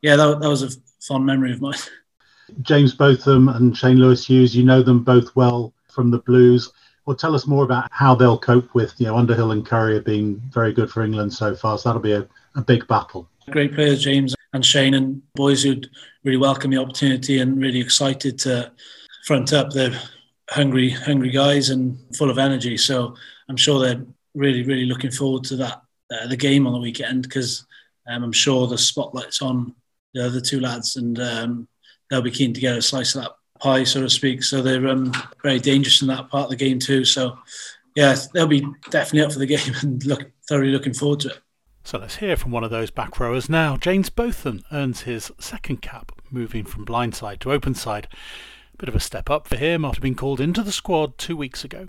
yeah, 0.01 0.15
that, 0.15 0.39
that 0.39 0.49
was 0.49 0.63
a 0.63 0.69
fond 1.01 1.25
memory 1.25 1.53
of 1.53 1.61
mine. 1.61 1.75
James 2.61 2.93
Botham 2.93 3.49
and 3.49 3.75
Shane 3.77 3.97
Lewis 3.97 4.25
Hughes, 4.25 4.55
you 4.55 4.63
know 4.63 4.81
them 4.81 5.03
both 5.03 5.35
well 5.35 5.73
from 5.89 6.11
the 6.11 6.19
Blues. 6.19 6.71
Well, 7.05 7.15
tell 7.15 7.35
us 7.35 7.47
more 7.47 7.63
about 7.63 7.87
how 7.91 8.15
they'll 8.15 8.37
cope 8.37 8.73
with, 8.73 8.93
you 8.97 9.07
know, 9.07 9.17
Underhill 9.17 9.51
and 9.51 9.65
Curry 9.65 9.95
have 9.95 10.05
been 10.05 10.41
very 10.51 10.73
good 10.73 10.89
for 10.89 11.03
England 11.03 11.33
so 11.33 11.55
far. 11.55 11.77
So 11.77 11.89
that'll 11.89 12.01
be 12.01 12.13
a, 12.13 12.27
a 12.55 12.61
big 12.61 12.87
battle. 12.87 13.29
Great 13.49 13.73
players, 13.73 14.03
James 14.03 14.35
and 14.53 14.65
Shane, 14.65 14.93
and 14.93 15.21
boys 15.33 15.63
who'd 15.63 15.89
really 16.23 16.37
welcome 16.37 16.71
the 16.71 16.77
opportunity 16.77 17.39
and 17.39 17.61
really 17.61 17.79
excited 17.79 18.37
to 18.39 18.71
front 19.25 19.53
up. 19.53 19.71
They're 19.71 19.97
hungry, 20.49 20.89
hungry 20.89 21.29
guys 21.29 21.69
and 21.69 21.97
full 22.15 22.29
of 22.29 22.37
energy. 22.37 22.77
So 22.77 23.15
I'm 23.49 23.57
sure 23.57 23.79
they're 23.79 24.03
really, 24.35 24.63
really 24.63 24.85
looking 24.85 25.11
forward 25.11 25.45
to 25.45 25.55
that 25.57 25.81
uh, 26.11 26.27
the 26.27 26.37
game 26.37 26.67
on 26.67 26.73
the 26.73 26.79
weekend 26.79 27.23
because 27.23 27.65
um, 28.07 28.23
I'm 28.23 28.31
sure 28.31 28.67
the 28.67 28.77
spotlight's 28.77 29.41
on 29.41 29.73
the 30.13 30.25
other 30.25 30.41
two 30.41 30.59
lads 30.59 30.95
and 30.95 31.19
um, 31.19 31.67
they'll 32.09 32.21
be 32.21 32.31
keen 32.31 32.53
to 32.53 32.61
get 32.61 32.77
a 32.77 32.81
slice 32.81 33.15
of 33.15 33.23
that 33.23 33.31
pie, 33.59 33.83
so 33.83 34.01
to 34.01 34.09
speak. 34.09 34.43
So 34.43 34.61
they're 34.61 34.87
um, 34.87 35.13
very 35.43 35.59
dangerous 35.59 36.01
in 36.01 36.07
that 36.07 36.29
part 36.29 36.45
of 36.45 36.49
the 36.49 36.55
game 36.55 36.79
too. 36.79 37.05
So 37.05 37.37
yeah, 37.95 38.15
they'll 38.33 38.47
be 38.47 38.65
definitely 38.89 39.23
up 39.23 39.33
for 39.33 39.39
the 39.39 39.45
game 39.57 39.73
and 39.81 40.03
look 40.05 40.31
thoroughly 40.47 40.71
looking 40.71 40.93
forward 40.93 41.21
to 41.21 41.29
it. 41.29 41.39
So 41.83 41.97
let's 41.97 42.17
hear 42.17 42.35
from 42.35 42.51
one 42.51 42.65
of 42.65 42.69
those 42.69 42.91
back 42.91 43.19
rowers 43.19 43.49
now. 43.49 43.77
James 43.77 44.09
Botham 44.09 44.61
earns 44.73 45.01
his 45.01 45.31
second 45.39 45.81
cap, 45.81 46.11
moving 46.29 46.65
from 46.65 46.85
blindside 46.85 47.39
to 47.39 47.53
open 47.53 47.75
side. 47.75 48.09
Bit 48.77 48.89
of 48.89 48.95
a 48.95 48.99
step 48.99 49.29
up 49.29 49.47
for 49.47 49.55
him 49.55 49.85
after 49.85 50.01
being 50.01 50.13
called 50.13 50.41
into 50.41 50.61
the 50.61 50.71
squad 50.71 51.17
two 51.17 51.37
weeks 51.37 51.63
ago. 51.63 51.87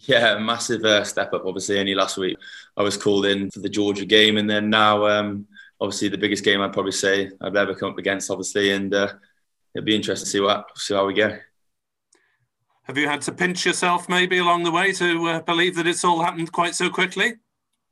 Yeah, 0.00 0.38
massive 0.38 0.84
uh, 0.84 1.04
step 1.04 1.32
up. 1.32 1.46
Obviously, 1.46 1.78
only 1.78 1.94
last 1.94 2.18
week 2.18 2.36
I 2.76 2.82
was 2.82 2.96
called 2.96 3.26
in 3.26 3.50
for 3.50 3.60
the 3.60 3.68
Georgia 3.68 4.04
game, 4.04 4.36
and 4.36 4.48
then 4.48 4.68
now, 4.68 5.06
um, 5.06 5.46
obviously, 5.80 6.08
the 6.08 6.18
biggest 6.18 6.44
game 6.44 6.60
I'd 6.60 6.72
probably 6.72 6.92
say 6.92 7.30
I've 7.40 7.56
ever 7.56 7.74
come 7.74 7.90
up 7.90 7.98
against. 7.98 8.30
Obviously, 8.30 8.72
and 8.72 8.92
uh, 8.94 9.12
it'll 9.74 9.86
be 9.86 9.96
interesting 9.96 10.26
to 10.26 10.30
see 10.30 10.40
what 10.40 10.66
see 10.76 10.94
how 10.94 11.06
we 11.06 11.14
go. 11.14 11.38
Have 12.84 12.98
you 12.98 13.08
had 13.08 13.22
to 13.22 13.32
pinch 13.32 13.66
yourself 13.66 14.08
maybe 14.08 14.38
along 14.38 14.62
the 14.62 14.70
way 14.70 14.92
to 14.92 15.26
uh, 15.26 15.40
believe 15.40 15.74
that 15.74 15.88
it's 15.88 16.04
all 16.04 16.22
happened 16.22 16.52
quite 16.52 16.74
so 16.74 16.88
quickly? 16.88 17.34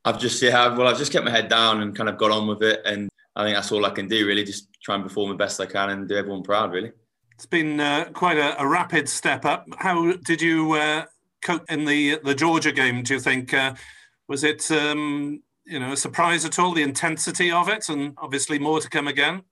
I've 0.05 0.19
just 0.19 0.41
yeah, 0.41 0.75
well, 0.75 0.87
I've 0.87 0.99
just 0.99 1.11
kept 1.11 1.25
my 1.25 1.31
head 1.31 1.49
down 1.49 1.81
and 1.81 1.95
kind 1.95 2.07
of 2.07 2.17
got 2.17 2.31
on 2.31 2.47
with 2.47 2.61
it, 2.61 2.81
and 2.85 3.09
I 3.35 3.43
think 3.43 3.57
that's 3.57 3.71
all 3.71 3.85
I 3.85 3.89
can 3.89 4.07
do 4.07 4.27
really. 4.27 4.43
Just 4.43 4.69
try 4.83 4.95
and 4.95 5.03
perform 5.03 5.29
the 5.29 5.35
best 5.35 5.59
I 5.59 5.65
can 5.65 5.89
and 5.89 6.07
do 6.07 6.15
everyone 6.15 6.43
proud, 6.43 6.71
really. 6.71 6.91
It's 7.33 7.47
been 7.47 7.79
uh, 7.81 8.05
quite 8.13 8.37
a, 8.37 8.61
a, 8.61 8.65
rapid 8.65 9.09
step 9.09 9.43
up. 9.43 9.65
How 9.77 10.13
did 10.13 10.41
you 10.41 10.73
uh, 10.73 11.03
in 11.69 11.85
the 11.85 12.19
the 12.23 12.35
Georgia 12.35 12.71
game? 12.71 13.03
Do 13.03 13.15
you 13.15 13.19
think 13.19 13.53
uh, 13.53 13.75
was 14.27 14.43
it 14.43 14.69
um, 14.71 15.41
you 15.65 15.79
know 15.79 15.93
a 15.93 15.97
surprise 15.97 16.45
at 16.45 16.59
all? 16.59 16.73
The 16.73 16.83
intensity 16.83 17.51
of 17.51 17.69
it, 17.69 17.89
and 17.89 18.13
obviously 18.17 18.59
more 18.59 18.79
to 18.79 18.89
come 18.89 19.07
again. 19.07 19.43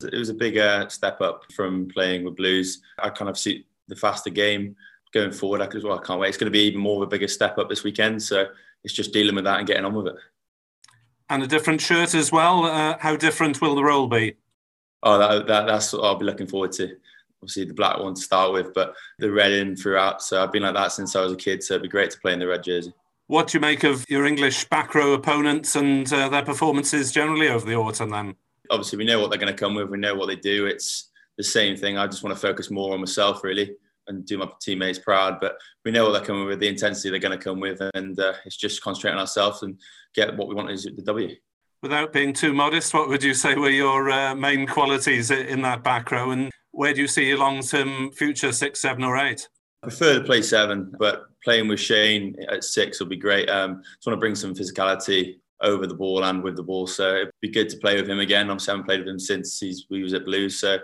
It 0.00 0.16
was 0.16 0.28
a 0.28 0.34
big 0.34 0.58
uh, 0.58 0.88
step 0.88 1.20
up 1.20 1.42
from 1.52 1.88
playing 1.88 2.24
with 2.24 2.36
Blues. 2.36 2.80
I 3.02 3.10
kind 3.10 3.28
of 3.28 3.36
see 3.36 3.66
the 3.88 3.96
faster 3.96 4.30
game 4.30 4.76
going 5.12 5.32
forward. 5.32 5.60
I 5.60 5.66
could, 5.66 5.82
well, 5.82 5.98
I 5.98 6.02
can't 6.02 6.20
wait. 6.20 6.28
It's 6.28 6.38
going 6.38 6.52
to 6.52 6.56
be 6.56 6.64
even 6.64 6.80
more 6.80 7.02
of 7.02 7.02
a 7.02 7.10
bigger 7.10 7.26
step 7.26 7.58
up 7.58 7.68
this 7.68 7.82
weekend. 7.82 8.22
So 8.22 8.46
it's 8.84 8.94
just 8.94 9.12
dealing 9.12 9.34
with 9.34 9.44
that 9.44 9.58
and 9.58 9.66
getting 9.66 9.84
on 9.84 9.94
with 9.94 10.08
it. 10.08 10.16
And 11.30 11.42
a 11.42 11.46
different 11.46 11.80
shirt 11.80 12.14
as 12.14 12.30
well. 12.30 12.64
Uh, 12.64 12.96
how 13.00 13.16
different 13.16 13.60
will 13.60 13.74
the 13.74 13.82
role 13.82 14.06
be? 14.06 14.36
Oh, 15.02 15.18
that, 15.18 15.46
that, 15.48 15.66
that's 15.66 15.92
what 15.92 16.04
I'll 16.04 16.14
be 16.14 16.24
looking 16.24 16.46
forward 16.46 16.72
to 16.72 16.96
obviously 17.42 17.64
the 17.64 17.74
black 17.74 17.98
one 17.98 18.14
to 18.14 18.20
start 18.20 18.52
with, 18.52 18.74
but 18.74 18.94
the 19.18 19.30
red 19.30 19.52
in 19.52 19.76
throughout. 19.76 20.22
So 20.22 20.42
I've 20.42 20.52
been 20.52 20.62
like 20.62 20.74
that 20.74 20.92
since 20.92 21.14
I 21.14 21.22
was 21.22 21.32
a 21.32 21.36
kid. 21.36 21.62
So 21.62 21.74
it'd 21.74 21.82
be 21.82 21.88
great 21.88 22.10
to 22.10 22.20
play 22.20 22.32
in 22.32 22.38
the 22.38 22.46
red 22.46 22.64
jersey. 22.64 22.92
What 23.28 23.48
do 23.48 23.58
you 23.58 23.60
make 23.60 23.84
of 23.84 24.04
your 24.08 24.24
English 24.24 24.64
back 24.68 24.94
row 24.94 25.12
opponents 25.12 25.76
and 25.76 26.10
uh, 26.12 26.28
their 26.30 26.44
performances 26.44 27.12
generally 27.12 27.48
over 27.48 27.66
the 27.66 27.76
autumn 27.76 28.10
then? 28.10 28.34
Obviously, 28.70 28.98
we 28.98 29.04
know 29.04 29.20
what 29.20 29.30
they're 29.30 29.38
going 29.38 29.52
to 29.52 29.58
come 29.58 29.74
with. 29.74 29.90
We 29.90 29.98
know 29.98 30.14
what 30.14 30.26
they 30.26 30.36
do. 30.36 30.66
It's 30.66 31.10
the 31.36 31.44
same 31.44 31.76
thing. 31.76 31.98
I 31.98 32.06
just 32.06 32.22
want 32.22 32.34
to 32.34 32.40
focus 32.40 32.70
more 32.70 32.94
on 32.94 33.00
myself, 33.00 33.44
really, 33.44 33.76
and 34.08 34.24
do 34.24 34.38
my 34.38 34.48
teammates 34.60 34.98
proud. 34.98 35.40
But 35.40 35.58
we 35.84 35.90
know 35.90 36.04
what 36.04 36.12
they're 36.12 36.24
coming 36.24 36.46
with, 36.46 36.58
the 36.58 36.68
intensity 36.68 37.10
they're 37.10 37.18
going 37.18 37.38
to 37.38 37.42
come 37.42 37.60
with. 37.60 37.82
And 37.94 38.18
uh, 38.18 38.32
it's 38.46 38.56
just 38.56 38.82
concentrating 38.82 39.16
on 39.16 39.20
ourselves 39.20 39.62
and 39.62 39.78
get 40.14 40.34
what 40.36 40.48
we 40.48 40.54
want 40.54 40.70
is 40.70 40.84
the 40.84 41.02
W. 41.02 41.34
Without 41.82 42.12
being 42.12 42.32
too 42.32 42.52
modest, 42.52 42.92
what 42.92 43.08
would 43.08 43.22
you 43.22 43.34
say 43.34 43.54
were 43.54 43.70
your 43.70 44.10
uh, 44.10 44.34
main 44.34 44.66
qualities 44.66 45.30
in 45.30 45.62
that 45.62 45.84
back 45.84 46.10
row? 46.10 46.30
And 46.30 46.50
where 46.78 46.94
do 46.94 47.00
you 47.00 47.08
see 47.08 47.26
your 47.26 47.38
long 47.38 47.60
term 47.60 48.12
future, 48.12 48.52
six, 48.52 48.80
seven, 48.80 49.02
or 49.02 49.18
eight? 49.18 49.48
I 49.82 49.88
prefer 49.88 50.20
to 50.20 50.24
play 50.24 50.42
seven, 50.42 50.92
but 50.96 51.24
playing 51.42 51.66
with 51.66 51.80
Shane 51.80 52.36
at 52.48 52.62
six 52.62 53.00
will 53.00 53.08
be 53.08 53.16
great. 53.16 53.50
Um, 53.50 53.82
just 53.82 54.06
want 54.06 54.16
to 54.16 54.20
bring 54.20 54.36
some 54.36 54.54
physicality 54.54 55.40
over 55.60 55.88
the 55.88 55.94
ball 55.94 56.22
and 56.24 56.40
with 56.40 56.54
the 56.54 56.62
ball. 56.62 56.86
So 56.86 57.16
it'd 57.16 57.30
be 57.40 57.48
good 57.48 57.68
to 57.70 57.78
play 57.78 57.96
with 57.96 58.08
him 58.08 58.20
again. 58.20 58.48
Obviously, 58.48 58.70
I 58.70 58.74
haven't 58.74 58.86
played 58.86 59.00
with 59.00 59.08
him 59.08 59.18
since 59.18 59.58
he's, 59.58 59.86
we 59.90 60.04
was 60.04 60.14
at 60.14 60.24
Blues. 60.24 60.60
So 60.60 60.78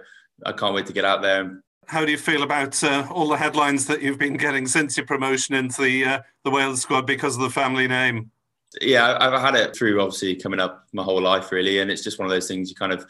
I 0.44 0.50
can't 0.50 0.74
wait 0.74 0.86
to 0.86 0.92
get 0.92 1.04
out 1.04 1.22
there. 1.22 1.62
How 1.86 2.04
do 2.04 2.10
you 2.10 2.18
feel 2.18 2.42
about 2.42 2.82
uh, 2.82 3.06
all 3.08 3.28
the 3.28 3.36
headlines 3.36 3.86
that 3.86 4.02
you've 4.02 4.18
been 4.18 4.36
getting 4.36 4.66
since 4.66 4.96
your 4.96 5.06
promotion 5.06 5.54
into 5.54 5.82
the 5.82 6.04
uh, 6.04 6.22
the 6.44 6.50
Wales 6.50 6.80
squad 6.80 7.06
because 7.06 7.36
of 7.36 7.42
the 7.42 7.50
family 7.50 7.86
name? 7.86 8.32
Yeah, 8.80 9.16
I've 9.20 9.40
had 9.40 9.54
it 9.54 9.76
through 9.76 10.00
obviously 10.00 10.34
coming 10.34 10.58
up 10.58 10.88
my 10.92 11.04
whole 11.04 11.22
life 11.22 11.52
really, 11.52 11.78
and 11.78 11.90
it's 11.90 12.02
just 12.02 12.18
one 12.18 12.26
of 12.26 12.30
those 12.30 12.48
things 12.48 12.70
you 12.70 12.74
kind 12.74 12.92
of 12.92 13.06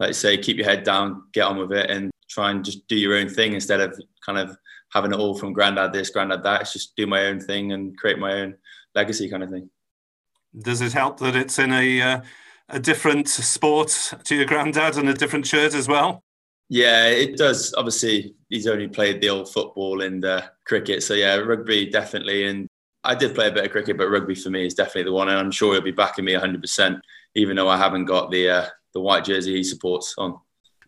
like 0.00 0.14
say 0.14 0.38
keep 0.38 0.56
your 0.56 0.66
head 0.66 0.84
down, 0.84 1.24
get 1.32 1.42
on 1.42 1.58
with 1.58 1.72
it, 1.72 1.90
and 1.90 2.10
try 2.34 2.50
and 2.50 2.64
just 2.64 2.86
do 2.88 2.96
your 2.96 3.16
own 3.16 3.28
thing 3.28 3.54
instead 3.54 3.80
of 3.80 3.98
kind 4.24 4.38
of 4.38 4.56
having 4.92 5.12
it 5.12 5.18
all 5.18 5.36
from 5.36 5.52
granddad 5.52 5.92
this, 5.92 6.10
granddad 6.10 6.42
that. 6.42 6.62
It's 6.62 6.72
just 6.72 6.96
do 6.96 7.06
my 7.06 7.26
own 7.26 7.40
thing 7.40 7.72
and 7.72 7.96
create 7.96 8.18
my 8.18 8.32
own 8.40 8.56
legacy 8.94 9.28
kind 9.28 9.42
of 9.42 9.50
thing. 9.50 9.70
Does 10.56 10.80
it 10.80 10.92
help 10.92 11.18
that 11.18 11.34
it's 11.34 11.58
in 11.58 11.72
a 11.72 12.00
uh, 12.00 12.20
a 12.68 12.80
different 12.80 13.28
sport 13.28 14.14
to 14.24 14.34
your 14.34 14.46
granddad 14.46 14.96
and 14.96 15.08
a 15.08 15.14
different 15.14 15.46
shirt 15.46 15.74
as 15.74 15.88
well? 15.88 16.22
Yeah, 16.68 17.06
it 17.06 17.36
does. 17.36 17.74
Obviously, 17.76 18.34
he's 18.48 18.66
only 18.66 18.88
played 18.88 19.20
the 19.20 19.28
old 19.28 19.52
football 19.52 20.00
and 20.00 20.24
uh, 20.24 20.42
cricket, 20.64 21.02
so 21.02 21.14
yeah, 21.14 21.36
rugby 21.36 21.90
definitely. 21.90 22.44
And 22.44 22.68
I 23.02 23.14
did 23.14 23.34
play 23.34 23.48
a 23.48 23.52
bit 23.52 23.66
of 23.66 23.70
cricket, 23.70 23.98
but 23.98 24.08
rugby 24.08 24.34
for 24.34 24.50
me 24.50 24.66
is 24.66 24.74
definitely 24.74 25.04
the 25.04 25.12
one, 25.12 25.28
and 25.28 25.38
I'm 25.38 25.50
sure 25.50 25.74
he'll 25.74 25.82
be 25.82 25.90
backing 25.90 26.24
me 26.24 26.32
100%, 26.32 27.00
even 27.34 27.56
though 27.56 27.68
I 27.68 27.76
haven't 27.76 28.06
got 28.06 28.30
the 28.30 28.48
uh, 28.48 28.66
the 28.94 29.00
white 29.00 29.24
jersey 29.24 29.56
he 29.56 29.62
supports 29.64 30.14
on. 30.16 30.38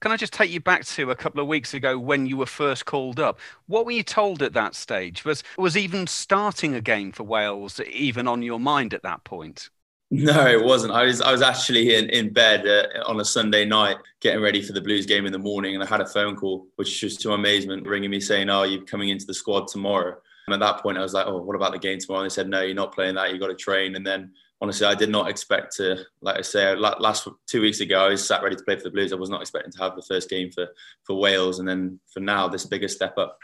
Can 0.06 0.12
I 0.12 0.16
just 0.16 0.32
take 0.32 0.52
you 0.52 0.60
back 0.60 0.84
to 0.84 1.10
a 1.10 1.16
couple 1.16 1.40
of 1.40 1.48
weeks 1.48 1.74
ago 1.74 1.98
when 1.98 2.26
you 2.26 2.36
were 2.36 2.46
first 2.46 2.86
called 2.86 3.18
up? 3.18 3.40
What 3.66 3.84
were 3.84 3.90
you 3.90 4.04
told 4.04 4.40
at 4.40 4.52
that 4.52 4.76
stage? 4.76 5.24
Was 5.24 5.42
was 5.58 5.76
even 5.76 6.06
starting 6.06 6.76
a 6.76 6.80
game 6.80 7.10
for 7.10 7.24
Wales 7.24 7.80
even 7.80 8.28
on 8.28 8.40
your 8.40 8.60
mind 8.60 8.94
at 8.94 9.02
that 9.02 9.24
point? 9.24 9.68
No, 10.12 10.46
it 10.46 10.64
wasn't. 10.64 10.92
I 10.92 11.02
was 11.06 11.20
I 11.20 11.32
was 11.32 11.42
actually 11.42 11.96
in, 11.96 12.08
in 12.10 12.32
bed 12.32 12.68
uh, 12.68 13.02
on 13.04 13.18
a 13.18 13.24
Sunday 13.24 13.64
night 13.64 13.96
getting 14.20 14.40
ready 14.40 14.62
for 14.62 14.72
the 14.72 14.80
Blues 14.80 15.06
game 15.06 15.26
in 15.26 15.32
the 15.32 15.40
morning, 15.40 15.74
and 15.74 15.82
I 15.82 15.88
had 15.88 16.00
a 16.00 16.06
phone 16.06 16.36
call, 16.36 16.68
which 16.76 17.02
was 17.02 17.16
to 17.16 17.30
my 17.30 17.34
amazement, 17.34 17.84
ringing 17.84 18.10
me 18.10 18.20
saying, 18.20 18.48
"Oh, 18.48 18.62
you're 18.62 18.84
coming 18.84 19.08
into 19.08 19.26
the 19.26 19.34
squad 19.34 19.66
tomorrow." 19.66 20.16
And 20.46 20.54
at 20.54 20.60
that 20.60 20.84
point, 20.84 20.98
I 20.98 21.02
was 21.02 21.14
like, 21.14 21.26
"Oh, 21.26 21.42
what 21.42 21.56
about 21.56 21.72
the 21.72 21.80
game 21.80 21.98
tomorrow?" 21.98 22.22
And 22.22 22.30
they 22.30 22.34
said, 22.34 22.48
"No, 22.48 22.62
you're 22.62 22.76
not 22.76 22.94
playing 22.94 23.16
that. 23.16 23.32
You've 23.32 23.40
got 23.40 23.48
to 23.48 23.56
train." 23.56 23.96
And 23.96 24.06
then 24.06 24.30
honestly, 24.60 24.86
I 24.86 24.94
did 24.94 25.10
not 25.10 25.28
expect 25.28 25.76
to, 25.76 26.04
like 26.20 26.38
I 26.38 26.42
say, 26.42 26.74
last 26.74 27.28
two 27.46 27.60
weeks 27.60 27.80
ago, 27.80 28.06
I 28.06 28.08
was 28.08 28.26
sat 28.26 28.42
ready 28.42 28.56
to 28.56 28.64
play 28.64 28.76
for 28.76 28.84
the 28.84 28.90
Blues. 28.90 29.12
I 29.12 29.16
was 29.16 29.30
not 29.30 29.40
expecting 29.40 29.72
to 29.72 29.82
have 29.82 29.96
the 29.96 30.02
first 30.02 30.30
game 30.30 30.50
for, 30.50 30.68
for 31.04 31.18
Wales. 31.18 31.58
And 31.58 31.68
then 31.68 32.00
for 32.12 32.20
now, 32.20 32.48
this 32.48 32.64
bigger 32.64 32.88
step 32.88 33.18
up. 33.18 33.38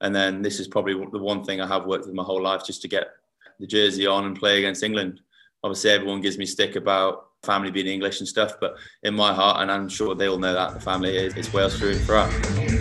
And 0.00 0.14
then 0.14 0.42
this 0.42 0.60
is 0.60 0.68
probably 0.68 0.94
the 0.94 1.18
one 1.18 1.44
thing 1.44 1.60
I 1.60 1.66
have 1.66 1.84
worked 1.84 2.06
with 2.06 2.14
my 2.14 2.22
whole 2.22 2.42
life 2.42 2.64
just 2.64 2.80
to 2.82 2.88
get 2.88 3.08
the 3.58 3.66
jersey 3.66 4.06
on 4.06 4.24
and 4.24 4.38
play 4.38 4.58
against 4.58 4.82
England. 4.82 5.20
Obviously, 5.62 5.90
everyone 5.90 6.22
gives 6.22 6.38
me 6.38 6.46
stick 6.46 6.76
about 6.76 7.28
family 7.42 7.70
being 7.70 7.86
English 7.86 8.20
and 8.20 8.28
stuff, 8.28 8.54
but 8.60 8.76
in 9.02 9.14
my 9.14 9.34
heart, 9.34 9.60
and 9.60 9.70
I'm 9.70 9.88
sure 9.88 10.14
they 10.14 10.28
all 10.28 10.38
know 10.38 10.54
that, 10.54 10.72
the 10.72 10.80
family 10.80 11.16
is, 11.16 11.36
is 11.36 11.52
Wales 11.52 11.78
through 11.78 11.92
and 11.92 12.00
through. 12.00 12.80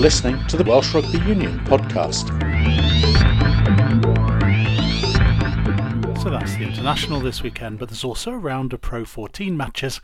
Listening 0.00 0.42
to 0.46 0.56
the 0.56 0.64
Welsh 0.64 0.94
Rugby 0.94 1.18
Union 1.18 1.60
podcast. 1.66 2.26
So 6.22 6.30
that's 6.30 6.56
the 6.56 6.62
international 6.62 7.20
this 7.20 7.42
weekend, 7.42 7.78
but 7.78 7.90
there's 7.90 8.02
also 8.02 8.30
a 8.30 8.38
round 8.38 8.72
of 8.72 8.80
Pro 8.80 9.04
14 9.04 9.54
matches. 9.54 10.00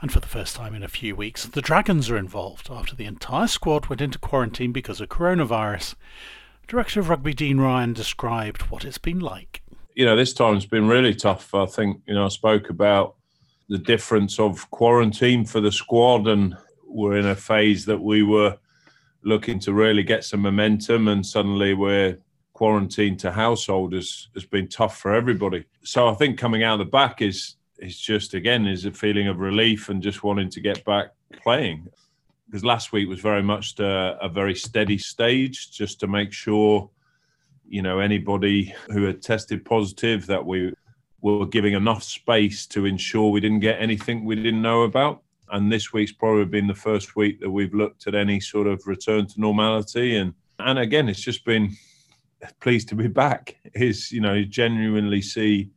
And 0.00 0.10
for 0.10 0.20
the 0.20 0.26
first 0.26 0.56
time 0.56 0.74
in 0.74 0.82
a 0.82 0.88
few 0.88 1.14
weeks, 1.14 1.44
the 1.44 1.60
Dragons 1.60 2.08
are 2.08 2.16
involved 2.16 2.70
after 2.70 2.96
the 2.96 3.04
entire 3.04 3.48
squad 3.48 3.88
went 3.88 4.00
into 4.00 4.18
quarantine 4.18 4.72
because 4.72 4.98
of 4.98 5.10
coronavirus. 5.10 5.94
Director 6.66 7.00
of 7.00 7.10
Rugby 7.10 7.34
Dean 7.34 7.60
Ryan 7.60 7.92
described 7.92 8.62
what 8.70 8.86
it's 8.86 8.96
been 8.96 9.20
like. 9.20 9.60
You 9.94 10.06
know, 10.06 10.16
this 10.16 10.32
time's 10.32 10.64
been 10.64 10.88
really 10.88 11.14
tough. 11.14 11.54
I 11.54 11.66
think, 11.66 12.00
you 12.06 12.14
know, 12.14 12.24
I 12.24 12.28
spoke 12.28 12.70
about 12.70 13.16
the 13.68 13.76
difference 13.76 14.38
of 14.38 14.70
quarantine 14.70 15.44
for 15.44 15.60
the 15.60 15.70
squad, 15.70 16.26
and 16.26 16.56
we're 16.86 17.18
in 17.18 17.26
a 17.26 17.36
phase 17.36 17.84
that 17.84 18.00
we 18.00 18.22
were 18.22 18.56
looking 19.28 19.58
to 19.60 19.72
really 19.72 20.02
get 20.02 20.24
some 20.24 20.40
momentum, 20.40 21.08
and 21.08 21.24
suddenly 21.24 21.74
we're 21.74 22.18
quarantined 22.54 23.20
to 23.20 23.30
household 23.30 23.92
has, 23.92 24.28
has 24.34 24.44
been 24.44 24.66
tough 24.66 24.98
for 24.98 25.14
everybody. 25.14 25.64
So 25.84 26.08
I 26.08 26.14
think 26.14 26.38
coming 26.38 26.64
out 26.64 26.80
of 26.80 26.86
the 26.86 26.90
back 26.90 27.22
is 27.22 27.54
is 27.78 27.96
just 27.96 28.34
again 28.34 28.66
is 28.66 28.84
a 28.84 28.90
feeling 28.90 29.28
of 29.28 29.38
relief 29.38 29.88
and 29.88 30.02
just 30.02 30.24
wanting 30.24 30.50
to 30.50 30.60
get 30.60 30.84
back 30.84 31.10
playing. 31.44 31.86
Because 32.46 32.64
last 32.64 32.90
week 32.90 33.08
was 33.08 33.20
very 33.20 33.42
much 33.42 33.78
a, 33.78 34.18
a 34.20 34.28
very 34.28 34.54
steady 34.54 34.98
stage, 34.98 35.70
just 35.70 36.00
to 36.00 36.08
make 36.08 36.32
sure, 36.32 36.90
you 37.68 37.82
know, 37.82 38.00
anybody 38.00 38.74
who 38.90 39.04
had 39.04 39.22
tested 39.22 39.64
positive 39.64 40.26
that 40.26 40.44
we 40.44 40.72
were 41.20 41.46
giving 41.46 41.74
enough 41.74 42.02
space 42.02 42.66
to 42.66 42.86
ensure 42.86 43.30
we 43.30 43.40
didn't 43.40 43.60
get 43.60 43.80
anything 43.80 44.24
we 44.24 44.34
didn't 44.34 44.62
know 44.62 44.82
about 44.82 45.22
and 45.52 45.70
this 45.70 45.92
week's 45.92 46.12
probably 46.12 46.44
been 46.44 46.66
the 46.66 46.74
first 46.74 47.16
week 47.16 47.40
that 47.40 47.50
we've 47.50 47.74
looked 47.74 48.06
at 48.06 48.14
any 48.14 48.40
sort 48.40 48.66
of 48.66 48.86
return 48.86 49.26
to 49.26 49.40
normality. 49.40 50.16
And 50.16 50.34
and 50.58 50.78
again 50.78 51.08
it's 51.08 51.20
just 51.20 51.44
been 51.44 51.76
pleased 52.60 52.88
to 52.88 52.94
be 52.94 53.08
back. 53.08 53.56
Is 53.74 54.12
you 54.12 54.20
know 54.20 54.42
genuinely 54.44 55.22
see 55.22 55.70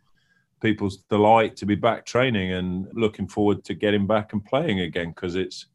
people's 0.62 0.98
delight 1.10 1.56
to 1.58 1.66
be 1.66 1.76
back 1.76 2.06
training 2.06 2.54
and 2.54 2.88
looking 2.94 3.28
forward 3.28 3.64
to 3.66 3.74
getting 3.74 4.08
back 4.08 4.32
and 4.32 4.46
playing 4.46 4.80
again 4.80 5.10
because 5.10 5.36
it's 5.36 5.66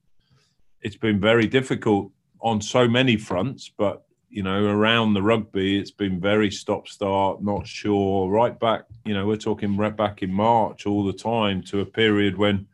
it's 0.81 0.97
been 0.97 1.21
very 1.21 1.47
difficult 1.47 2.11
on 2.41 2.61
so 2.61 2.87
many 2.87 3.17
fronts 3.17 3.71
but 3.77 4.05
you 4.29 4.43
know 4.43 4.65
around 4.65 5.13
the 5.13 5.23
rugby 5.23 5.79
it's 5.79 5.91
been 5.91 6.21
very 6.21 6.51
stop 6.51 6.87
start 6.87 7.43
not 7.43 7.67
sure 7.67 8.29
right 8.31 8.59
back 8.61 8.85
you 9.05 9.13
know 9.13 9.27
we're 9.27 9.37
talking 9.37 9.77
right 9.77 9.97
back 9.97 10.23
in 10.23 10.33
march 10.33 10.87
all 10.87 11.05
the 11.05 11.13
time 11.13 11.63
to 11.63 11.81
a 11.81 11.87
period 11.87 12.37
when 12.37 12.67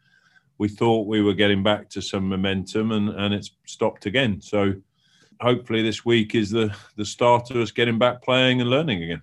we 0.62 0.69
thought 0.69 1.09
we 1.09 1.21
were 1.21 1.35
getting 1.35 1.61
back 1.61 1.90
to 1.90 2.00
some 2.00 2.28
momentum 2.28 2.92
and, 2.92 3.09
and 3.09 3.35
it's 3.35 3.50
stopped 3.66 4.07
again. 4.07 4.40
So 4.40 4.75
hopefully 5.40 5.83
this 5.83 6.04
week 6.04 6.37
is 6.37 6.50
the 6.50 6.73
the 6.95 7.04
start 7.04 7.50
of 7.50 7.57
us 7.57 7.73
getting 7.73 7.99
back 7.99 8.23
playing 8.23 8.61
and 8.61 8.71
learning 8.71 9.02
again. 9.02 9.23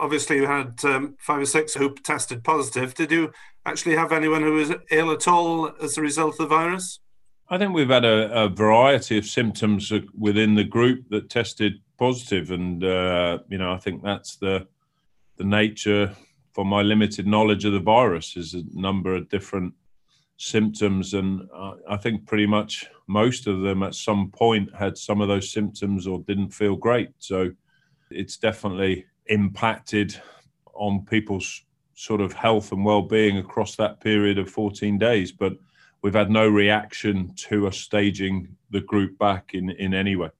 Obviously, 0.00 0.36
you 0.38 0.48
had 0.48 0.72
um, 0.84 1.14
five 1.20 1.42
or 1.42 1.46
six 1.46 1.74
who 1.74 1.94
tested 1.94 2.42
positive. 2.42 2.92
Did 2.94 3.12
you 3.12 3.30
actually 3.64 3.94
have 3.94 4.10
anyone 4.10 4.42
who 4.42 4.54
was 4.54 4.72
ill 4.90 5.12
at 5.12 5.28
all 5.28 5.70
as 5.80 5.96
a 5.96 6.02
result 6.02 6.32
of 6.32 6.38
the 6.38 6.56
virus? 6.56 6.98
I 7.48 7.56
think 7.56 7.72
we've 7.72 7.96
had 7.98 8.04
a, 8.04 8.44
a 8.44 8.48
variety 8.48 9.16
of 9.16 9.26
symptoms 9.26 9.92
within 10.18 10.56
the 10.56 10.64
group 10.64 11.08
that 11.10 11.30
tested 11.30 11.74
positive, 11.98 12.50
and 12.50 12.82
uh, 12.82 13.38
you 13.48 13.58
know 13.58 13.70
I 13.72 13.78
think 13.78 14.02
that's 14.02 14.34
the 14.38 14.66
the 15.36 15.44
nature, 15.44 16.16
from 16.52 16.66
my 16.66 16.82
limited 16.82 17.28
knowledge 17.28 17.64
of 17.64 17.74
the 17.74 17.86
virus, 17.96 18.36
is 18.36 18.54
a 18.54 18.64
number 18.72 19.14
of 19.14 19.28
different 19.28 19.74
symptoms, 20.38 21.14
and 21.14 21.48
I 21.88 21.96
think 21.96 22.26
pretty 22.26 22.46
much 22.46 22.86
most 23.06 23.46
of 23.46 23.60
them 23.60 23.82
at 23.82 23.94
some 23.94 24.30
point 24.30 24.74
had 24.74 24.96
some 24.96 25.20
of 25.20 25.28
those 25.28 25.52
symptoms 25.52 26.06
or 26.06 26.20
didn't 26.20 26.50
feel 26.50 26.76
great. 26.76 27.10
So 27.18 27.50
it's 28.10 28.36
definitely 28.36 29.04
impacted 29.26 30.16
on 30.74 31.04
people's 31.04 31.62
sort 31.94 32.20
of 32.20 32.32
health 32.32 32.70
and 32.70 32.84
well-being 32.84 33.38
across 33.38 33.74
that 33.76 34.00
period 34.00 34.38
of 34.38 34.48
14 34.48 34.96
days, 34.96 35.32
but 35.32 35.54
we've 36.02 36.14
had 36.14 36.30
no 36.30 36.48
reaction 36.48 37.34
to 37.34 37.66
us 37.66 37.76
staging 37.76 38.56
the 38.70 38.80
group 38.80 39.18
back 39.18 39.54
in 39.54 39.70
in 39.70 39.92
any 39.92 40.14
way. 40.14 40.30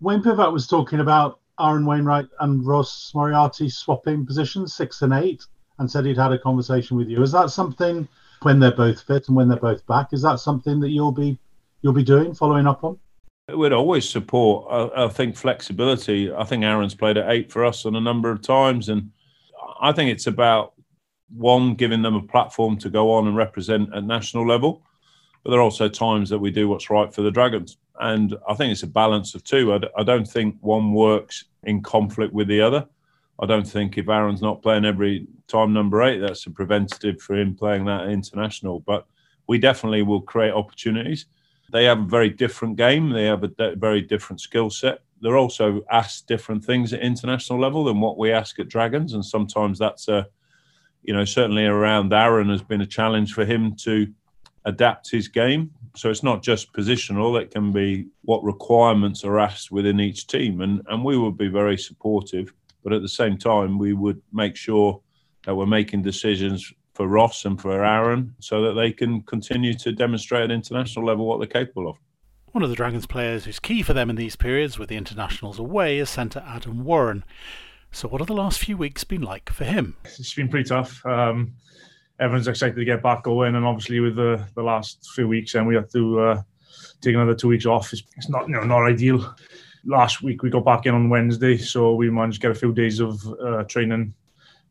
Wayne 0.00 0.22
Pivac 0.22 0.52
was 0.52 0.66
talking 0.66 0.98
about 0.98 1.38
Aaron 1.60 1.86
Wainwright 1.86 2.26
and 2.40 2.66
Ross 2.66 3.12
Moriarty 3.14 3.68
swapping 3.68 4.26
positions, 4.26 4.74
six 4.74 5.02
and 5.02 5.12
eight, 5.12 5.44
and 5.78 5.88
said 5.88 6.04
he'd 6.04 6.16
had 6.18 6.32
a 6.32 6.38
conversation 6.38 6.96
with 6.96 7.08
you. 7.08 7.22
Is 7.22 7.30
that 7.30 7.50
something 7.50 8.08
when 8.44 8.60
they're 8.60 8.72
both 8.72 9.02
fit 9.02 9.28
and 9.28 9.36
when 9.36 9.48
they're 9.48 9.58
both 9.58 9.86
back? 9.86 10.12
Is 10.12 10.22
that 10.22 10.40
something 10.40 10.80
that 10.80 10.90
you'll 10.90 11.12
be 11.12 11.38
you'll 11.82 11.92
be 11.92 12.04
doing, 12.04 12.34
following 12.34 12.66
up 12.66 12.84
on? 12.84 12.98
We'd 13.54 13.72
always 13.72 14.08
support. 14.08 14.66
I, 14.70 15.04
I 15.04 15.08
think 15.08 15.36
flexibility. 15.36 16.32
I 16.32 16.44
think 16.44 16.64
Aaron's 16.64 16.94
played 16.94 17.18
at 17.18 17.30
eight 17.30 17.52
for 17.52 17.64
us 17.64 17.84
on 17.84 17.94
a 17.94 18.00
number 18.00 18.30
of 18.30 18.40
times, 18.40 18.88
and 18.88 19.10
I 19.80 19.92
think 19.92 20.10
it's 20.10 20.26
about 20.26 20.72
one 21.34 21.74
giving 21.74 22.02
them 22.02 22.14
a 22.14 22.22
platform 22.22 22.78
to 22.78 22.88
go 22.88 23.12
on 23.12 23.26
and 23.26 23.36
represent 23.36 23.94
at 23.94 24.04
national 24.04 24.46
level, 24.46 24.82
but 25.42 25.50
there 25.50 25.58
are 25.58 25.62
also 25.62 25.88
times 25.88 26.30
that 26.30 26.38
we 26.38 26.50
do 26.50 26.68
what's 26.68 26.90
right 26.90 27.12
for 27.12 27.22
the 27.22 27.30
Dragons, 27.30 27.76
and 28.00 28.34
I 28.48 28.54
think 28.54 28.72
it's 28.72 28.82
a 28.82 28.88
balance 28.88 29.34
of 29.34 29.44
two. 29.44 29.78
I 29.96 30.02
don't 30.02 30.26
think 30.26 30.56
one 30.60 30.92
works 30.92 31.44
in 31.64 31.82
conflict 31.82 32.32
with 32.32 32.48
the 32.48 32.60
other. 32.60 32.86
I 33.40 33.46
don't 33.46 33.66
think 33.66 33.98
if 33.98 34.08
Aaron's 34.08 34.42
not 34.42 34.62
playing 34.62 34.84
every 34.84 35.26
time 35.48 35.72
number 35.72 36.02
eight, 36.02 36.18
that's 36.18 36.46
a 36.46 36.50
preventative 36.50 37.20
for 37.20 37.36
him 37.36 37.54
playing 37.54 37.84
that 37.86 38.08
international. 38.08 38.80
But 38.80 39.06
we 39.46 39.58
definitely 39.58 40.02
will 40.02 40.22
create 40.22 40.52
opportunities. 40.52 41.26
They 41.72 41.84
have 41.84 42.00
a 42.00 42.04
very 42.04 42.30
different 42.30 42.76
game. 42.76 43.10
They 43.10 43.24
have 43.24 43.42
a 43.42 43.48
de- 43.48 43.76
very 43.76 44.00
different 44.02 44.40
skill 44.40 44.70
set. 44.70 45.00
They're 45.20 45.36
also 45.36 45.82
asked 45.90 46.28
different 46.28 46.64
things 46.64 46.92
at 46.92 47.00
international 47.00 47.58
level 47.58 47.84
than 47.84 48.00
what 48.00 48.18
we 48.18 48.30
ask 48.30 48.58
at 48.60 48.68
Dragons, 48.68 49.14
and 49.14 49.24
sometimes 49.24 49.78
that's 49.78 50.08
a, 50.08 50.28
you 51.02 51.14
know, 51.14 51.24
certainly 51.24 51.64
around 51.64 52.12
Aaron 52.12 52.50
has 52.50 52.62
been 52.62 52.82
a 52.82 52.86
challenge 52.86 53.32
for 53.32 53.44
him 53.44 53.74
to 53.76 54.06
adapt 54.66 55.10
his 55.10 55.28
game. 55.28 55.70
So 55.96 56.10
it's 56.10 56.22
not 56.22 56.42
just 56.42 56.72
positional; 56.72 57.40
it 57.40 57.50
can 57.50 57.72
be 57.72 58.06
what 58.22 58.44
requirements 58.44 59.24
are 59.24 59.40
asked 59.40 59.72
within 59.72 59.98
each 59.98 60.26
team, 60.26 60.60
and 60.60 60.82
and 60.88 61.04
we 61.04 61.16
would 61.16 61.38
be 61.38 61.48
very 61.48 61.78
supportive 61.78 62.52
but 62.84 62.92
at 62.92 63.02
the 63.02 63.08
same 63.08 63.36
time, 63.36 63.78
we 63.78 63.94
would 63.94 64.22
make 64.32 64.54
sure 64.54 65.00
that 65.46 65.54
we're 65.54 65.66
making 65.66 66.02
decisions 66.02 66.72
for 66.92 67.08
Ross 67.08 67.44
and 67.44 67.60
for 67.60 67.84
Aaron 67.84 68.34
so 68.38 68.62
that 68.62 68.74
they 68.74 68.92
can 68.92 69.22
continue 69.22 69.74
to 69.74 69.90
demonstrate 69.90 70.44
at 70.44 70.50
international 70.52 71.04
level 71.04 71.26
what 71.26 71.38
they're 71.38 71.48
capable 71.48 71.88
of. 71.88 71.96
One 72.52 72.62
of 72.62 72.70
the 72.70 72.76
Dragons 72.76 73.06
players 73.06 73.46
who's 73.46 73.58
key 73.58 73.82
for 73.82 73.94
them 73.94 74.10
in 74.10 74.16
these 74.16 74.36
periods 74.36 74.78
with 74.78 74.88
the 74.88 74.96
internationals 74.96 75.58
away 75.58 75.98
is 75.98 76.08
centre 76.08 76.44
Adam 76.46 76.84
Warren. 76.84 77.24
So, 77.90 78.06
what 78.06 78.20
have 78.20 78.28
the 78.28 78.34
last 78.34 78.58
few 78.58 78.76
weeks 78.76 79.02
been 79.02 79.22
like 79.22 79.50
for 79.50 79.64
him? 79.64 79.96
It's 80.04 80.34
been 80.34 80.48
pretty 80.48 80.68
tough. 80.68 81.04
Um, 81.04 81.54
everyone's 82.20 82.46
excited 82.46 82.76
to 82.76 82.84
get 82.84 83.02
back 83.02 83.24
going, 83.24 83.56
and 83.56 83.64
obviously 83.64 83.98
with 84.00 84.16
the, 84.16 84.44
the 84.54 84.62
last 84.62 85.08
few 85.14 85.26
weeks, 85.26 85.54
and 85.54 85.66
we 85.66 85.74
have 85.74 85.90
to 85.90 86.20
uh, 86.20 86.42
take 87.00 87.14
another 87.14 87.34
two 87.34 87.48
weeks 87.48 87.66
off. 87.66 87.92
It's, 87.92 88.02
it's 88.16 88.28
not 88.28 88.46
you 88.46 88.54
know 88.54 88.62
not 88.62 88.84
ideal 88.84 89.34
last 89.86 90.22
week 90.22 90.42
we 90.42 90.50
got 90.50 90.64
back 90.64 90.86
in 90.86 90.94
on 90.94 91.08
Wednesday, 91.08 91.56
so 91.56 91.94
we 91.94 92.10
managed 92.10 92.40
to 92.40 92.48
get 92.48 92.56
a 92.56 92.58
few 92.58 92.72
days 92.72 93.00
of 93.00 93.26
uh, 93.40 93.64
training 93.64 94.14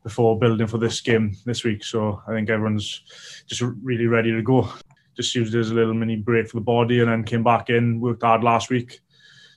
before 0.02 0.38
building 0.38 0.66
for 0.66 0.78
this 0.78 1.00
game 1.00 1.36
this 1.46 1.64
week. 1.64 1.82
So 1.84 2.22
I 2.28 2.32
think 2.32 2.50
everyone's 2.50 3.02
just 3.46 3.62
really 3.82 4.06
ready 4.06 4.32
to 4.32 4.42
go. 4.42 4.68
Just 5.16 5.34
used 5.34 5.54
it 5.54 5.60
as 5.60 5.70
a 5.70 5.74
little 5.74 5.94
mini 5.94 6.16
break 6.16 6.48
for 6.48 6.56
the 6.56 6.60
body, 6.60 7.00
and 7.00 7.10
then 7.10 7.24
came 7.24 7.42
back 7.42 7.70
in, 7.70 8.00
worked 8.00 8.22
hard 8.22 8.42
last 8.42 8.70
week, 8.70 9.00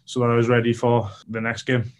so 0.05 0.19
that 0.19 0.29
I 0.29 0.35
was 0.35 0.47
ready 0.47 0.73
for 0.73 1.09
the 1.29 1.41
next 1.41 1.63
game. 1.63 1.91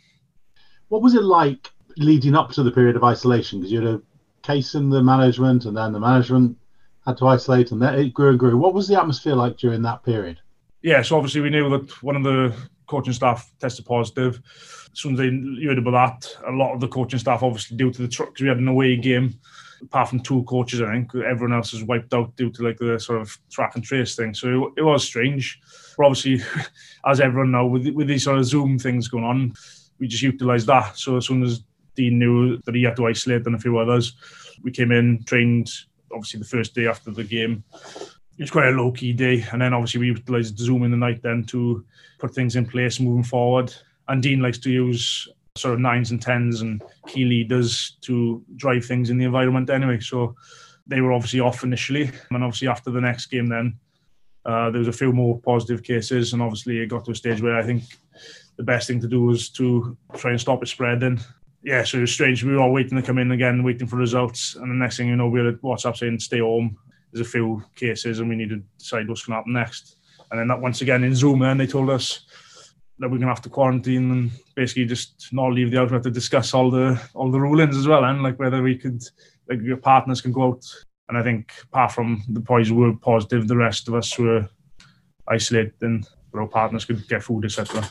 What 0.89 1.01
was 1.01 1.15
it 1.15 1.23
like 1.23 1.69
leading 1.97 2.35
up 2.35 2.51
to 2.51 2.63
the 2.63 2.71
period 2.71 2.95
of 2.95 3.03
isolation? 3.03 3.59
Because 3.59 3.71
you 3.71 3.81
had 3.81 3.95
a 3.95 4.01
case 4.43 4.75
in 4.75 4.89
the 4.89 5.03
management, 5.03 5.65
and 5.65 5.75
then 5.75 5.91
the 5.91 5.99
management 5.99 6.57
had 7.05 7.17
to 7.17 7.27
isolate, 7.27 7.71
and 7.71 7.81
then 7.81 7.95
it 7.95 8.13
grew 8.13 8.29
and 8.29 8.39
grew. 8.39 8.55
What 8.57 8.73
was 8.73 8.87
the 8.87 8.99
atmosphere 8.99 9.35
like 9.35 9.57
during 9.57 9.81
that 9.81 10.03
period? 10.03 10.39
Yeah, 10.83 11.01
so 11.01 11.17
obviously 11.17 11.41
we 11.41 11.49
knew 11.49 11.69
that 11.69 12.03
one 12.03 12.15
of 12.15 12.23
the 12.23 12.55
coaching 12.87 13.13
staff 13.13 13.51
tested 13.59 13.85
positive. 13.85 14.41
As 14.91 14.99
soon 14.99 15.13
as 15.13 15.19
they 15.19 15.65
heard 15.65 15.77
about 15.77 16.21
that, 16.21 16.37
a 16.47 16.51
lot 16.51 16.73
of 16.73 16.79
the 16.79 16.87
coaching 16.87 17.19
staff, 17.19 17.43
obviously 17.43 17.77
due 17.77 17.91
to 17.91 18.01
the 18.01 18.07
truck, 18.07 18.29
because 18.29 18.43
we 18.43 18.49
had 18.49 18.57
an 18.57 18.67
away 18.67 18.95
game, 18.95 19.39
apart 19.81 20.09
from 20.09 20.21
two 20.21 20.43
coaches, 20.43 20.81
I 20.81 20.91
think 20.91 21.13
everyone 21.15 21.55
else 21.55 21.73
was 21.73 21.83
wiped 21.83 22.13
out 22.13 22.35
due 22.35 22.49
to 22.51 22.63
like 22.63 22.77
the 22.77 22.99
sort 22.99 23.21
of 23.21 23.37
track 23.51 23.75
and 23.75 23.83
trace 23.83 24.15
thing. 24.15 24.33
So 24.33 24.67
it, 24.67 24.73
it 24.77 24.81
was 24.83 25.03
strange. 25.03 25.59
But 25.97 26.07
obviously, 26.07 26.41
as 27.05 27.19
everyone 27.19 27.51
know, 27.51 27.67
with 27.67 27.87
with 27.89 28.07
these 28.07 28.23
sort 28.23 28.39
of 28.39 28.45
Zoom 28.45 28.79
things 28.79 29.07
going 29.07 29.23
on, 29.25 29.53
we 29.99 30.07
just 30.07 30.23
utilised 30.23 30.67
that. 30.67 30.97
So 30.97 31.17
as 31.17 31.27
soon 31.27 31.43
as 31.43 31.63
Dean 31.95 32.19
knew 32.19 32.57
that 32.65 32.75
he 32.75 32.83
had 32.83 32.95
to 32.97 33.07
isolate 33.07 33.45
and 33.45 33.55
a 33.55 33.59
few 33.59 33.77
others, 33.77 34.15
we 34.63 34.71
came 34.71 34.91
in, 34.91 35.23
trained. 35.25 35.69
Obviously, 36.11 36.39
the 36.39 36.45
first 36.45 36.73
day 36.73 36.87
after 36.87 37.11
the 37.11 37.23
game, 37.23 37.63
it 38.37 38.43
was 38.43 38.51
quite 38.51 38.67
a 38.67 38.71
low 38.71 38.91
key 38.91 39.13
day. 39.13 39.43
And 39.51 39.61
then 39.61 39.73
obviously 39.73 39.99
we 39.99 40.07
utilised 40.07 40.57
Zoom 40.57 40.83
in 40.83 40.91
the 40.91 40.97
night 40.97 41.23
then 41.23 41.43
to 41.45 41.83
put 42.19 42.33
things 42.33 42.55
in 42.55 42.65
place 42.65 42.99
moving 42.99 43.23
forward. 43.23 43.73
And 44.07 44.21
Dean 44.21 44.41
likes 44.41 44.59
to 44.59 44.69
use 44.69 45.27
sort 45.55 45.73
of 45.73 45.79
nines 45.79 46.11
and 46.11 46.21
tens 46.21 46.61
and 46.61 46.81
key 47.07 47.25
leaders 47.25 47.97
to 48.01 48.43
drive 48.55 48.85
things 48.85 49.09
in 49.09 49.17
the 49.17 49.25
environment 49.25 49.71
anyway. 49.71 49.99
So 49.99 50.35
they 50.85 51.01
were 51.01 51.13
obviously 51.13 51.39
off 51.39 51.63
initially. 51.63 52.11
And 52.29 52.43
obviously 52.43 52.67
after 52.67 52.91
the 52.91 53.01
next 53.01 53.25
game 53.25 53.47
then, 53.47 53.79
uh, 54.45 54.69
there 54.69 54.79
was 54.79 54.87
a 54.87 54.93
few 54.93 55.11
more 55.11 55.39
positive 55.39 55.81
cases. 55.81 56.33
And 56.33 56.41
obviously 56.41 56.77
it 56.77 56.87
got 56.87 57.05
to 57.05 57.11
a 57.11 57.15
stage 57.15 57.41
where 57.41 57.57
I 57.57 57.63
think 57.63 57.83
the 58.55 58.63
best 58.63 58.87
thing 58.87 59.01
to 59.01 59.07
do 59.07 59.23
was 59.23 59.49
to 59.49 59.97
try 60.15 60.31
and 60.31 60.39
stop 60.39 60.61
it 60.61 60.67
spreading. 60.67 61.19
Yeah, 61.63 61.83
so 61.83 61.97
it 61.97 62.01
was 62.01 62.11
strange. 62.11 62.43
We 62.43 62.53
were 62.53 62.59
all 62.59 62.71
waiting 62.71 62.97
to 62.97 63.03
come 63.05 63.17
in 63.17 63.31
again, 63.31 63.63
waiting 63.63 63.87
for 63.87 63.95
results. 63.95 64.55
And 64.55 64.69
the 64.69 64.75
next 64.75 64.97
thing 64.97 65.07
you 65.07 65.15
know, 65.15 65.27
we 65.27 65.43
had 65.43 65.59
WhatsApp 65.61 65.97
saying, 65.97 66.19
stay 66.19 66.39
home 66.39 66.77
there's 67.11 67.27
a 67.27 67.29
few 67.29 67.63
cases 67.75 68.19
and 68.19 68.29
we 68.29 68.35
need 68.35 68.49
to 68.49 68.61
decide 68.77 69.07
what's 69.07 69.25
going 69.25 69.33
to 69.33 69.37
happen 69.37 69.53
next. 69.53 69.97
And 70.29 70.39
then 70.39 70.47
that 70.47 70.59
once 70.59 70.81
again 70.81 71.03
in 71.03 71.15
Zoom, 71.15 71.41
and 71.41 71.59
they 71.59 71.67
told 71.67 71.89
us 71.89 72.25
that 72.99 73.07
we're 73.07 73.17
going 73.17 73.21
to 73.21 73.27
have 73.27 73.41
to 73.43 73.49
quarantine 73.49 74.11
and 74.11 74.31
basically 74.55 74.85
just 74.85 75.29
not 75.31 75.53
leave 75.53 75.71
the 75.71 75.79
outlet 75.79 76.03
to 76.03 76.11
discuss 76.11 76.53
all 76.53 76.69
the 76.71 76.99
all 77.13 77.31
the 77.31 77.39
rulings 77.39 77.77
as 77.77 77.87
well, 77.87 78.03
and 78.03 78.23
like 78.23 78.39
whether 78.39 78.61
we 78.61 78.75
could, 78.75 79.01
like 79.47 79.61
your 79.61 79.77
partners 79.77 80.21
can 80.21 80.31
go 80.31 80.43
out. 80.43 80.65
And 81.07 81.17
I 81.17 81.23
think 81.23 81.53
apart 81.63 81.93
from 81.93 82.23
the 82.29 82.39
boys 82.39 82.67
who 82.67 82.75
were 82.75 82.95
positive, 82.97 83.47
the 83.47 83.55
rest 83.55 83.87
of 83.87 83.93
us 83.93 84.17
were 84.17 84.49
isolated 85.29 85.73
and 85.81 86.07
our 86.33 86.47
partners 86.47 86.85
could 86.85 87.07
get 87.07 87.23
food, 87.23 87.45
etc. 87.45 87.89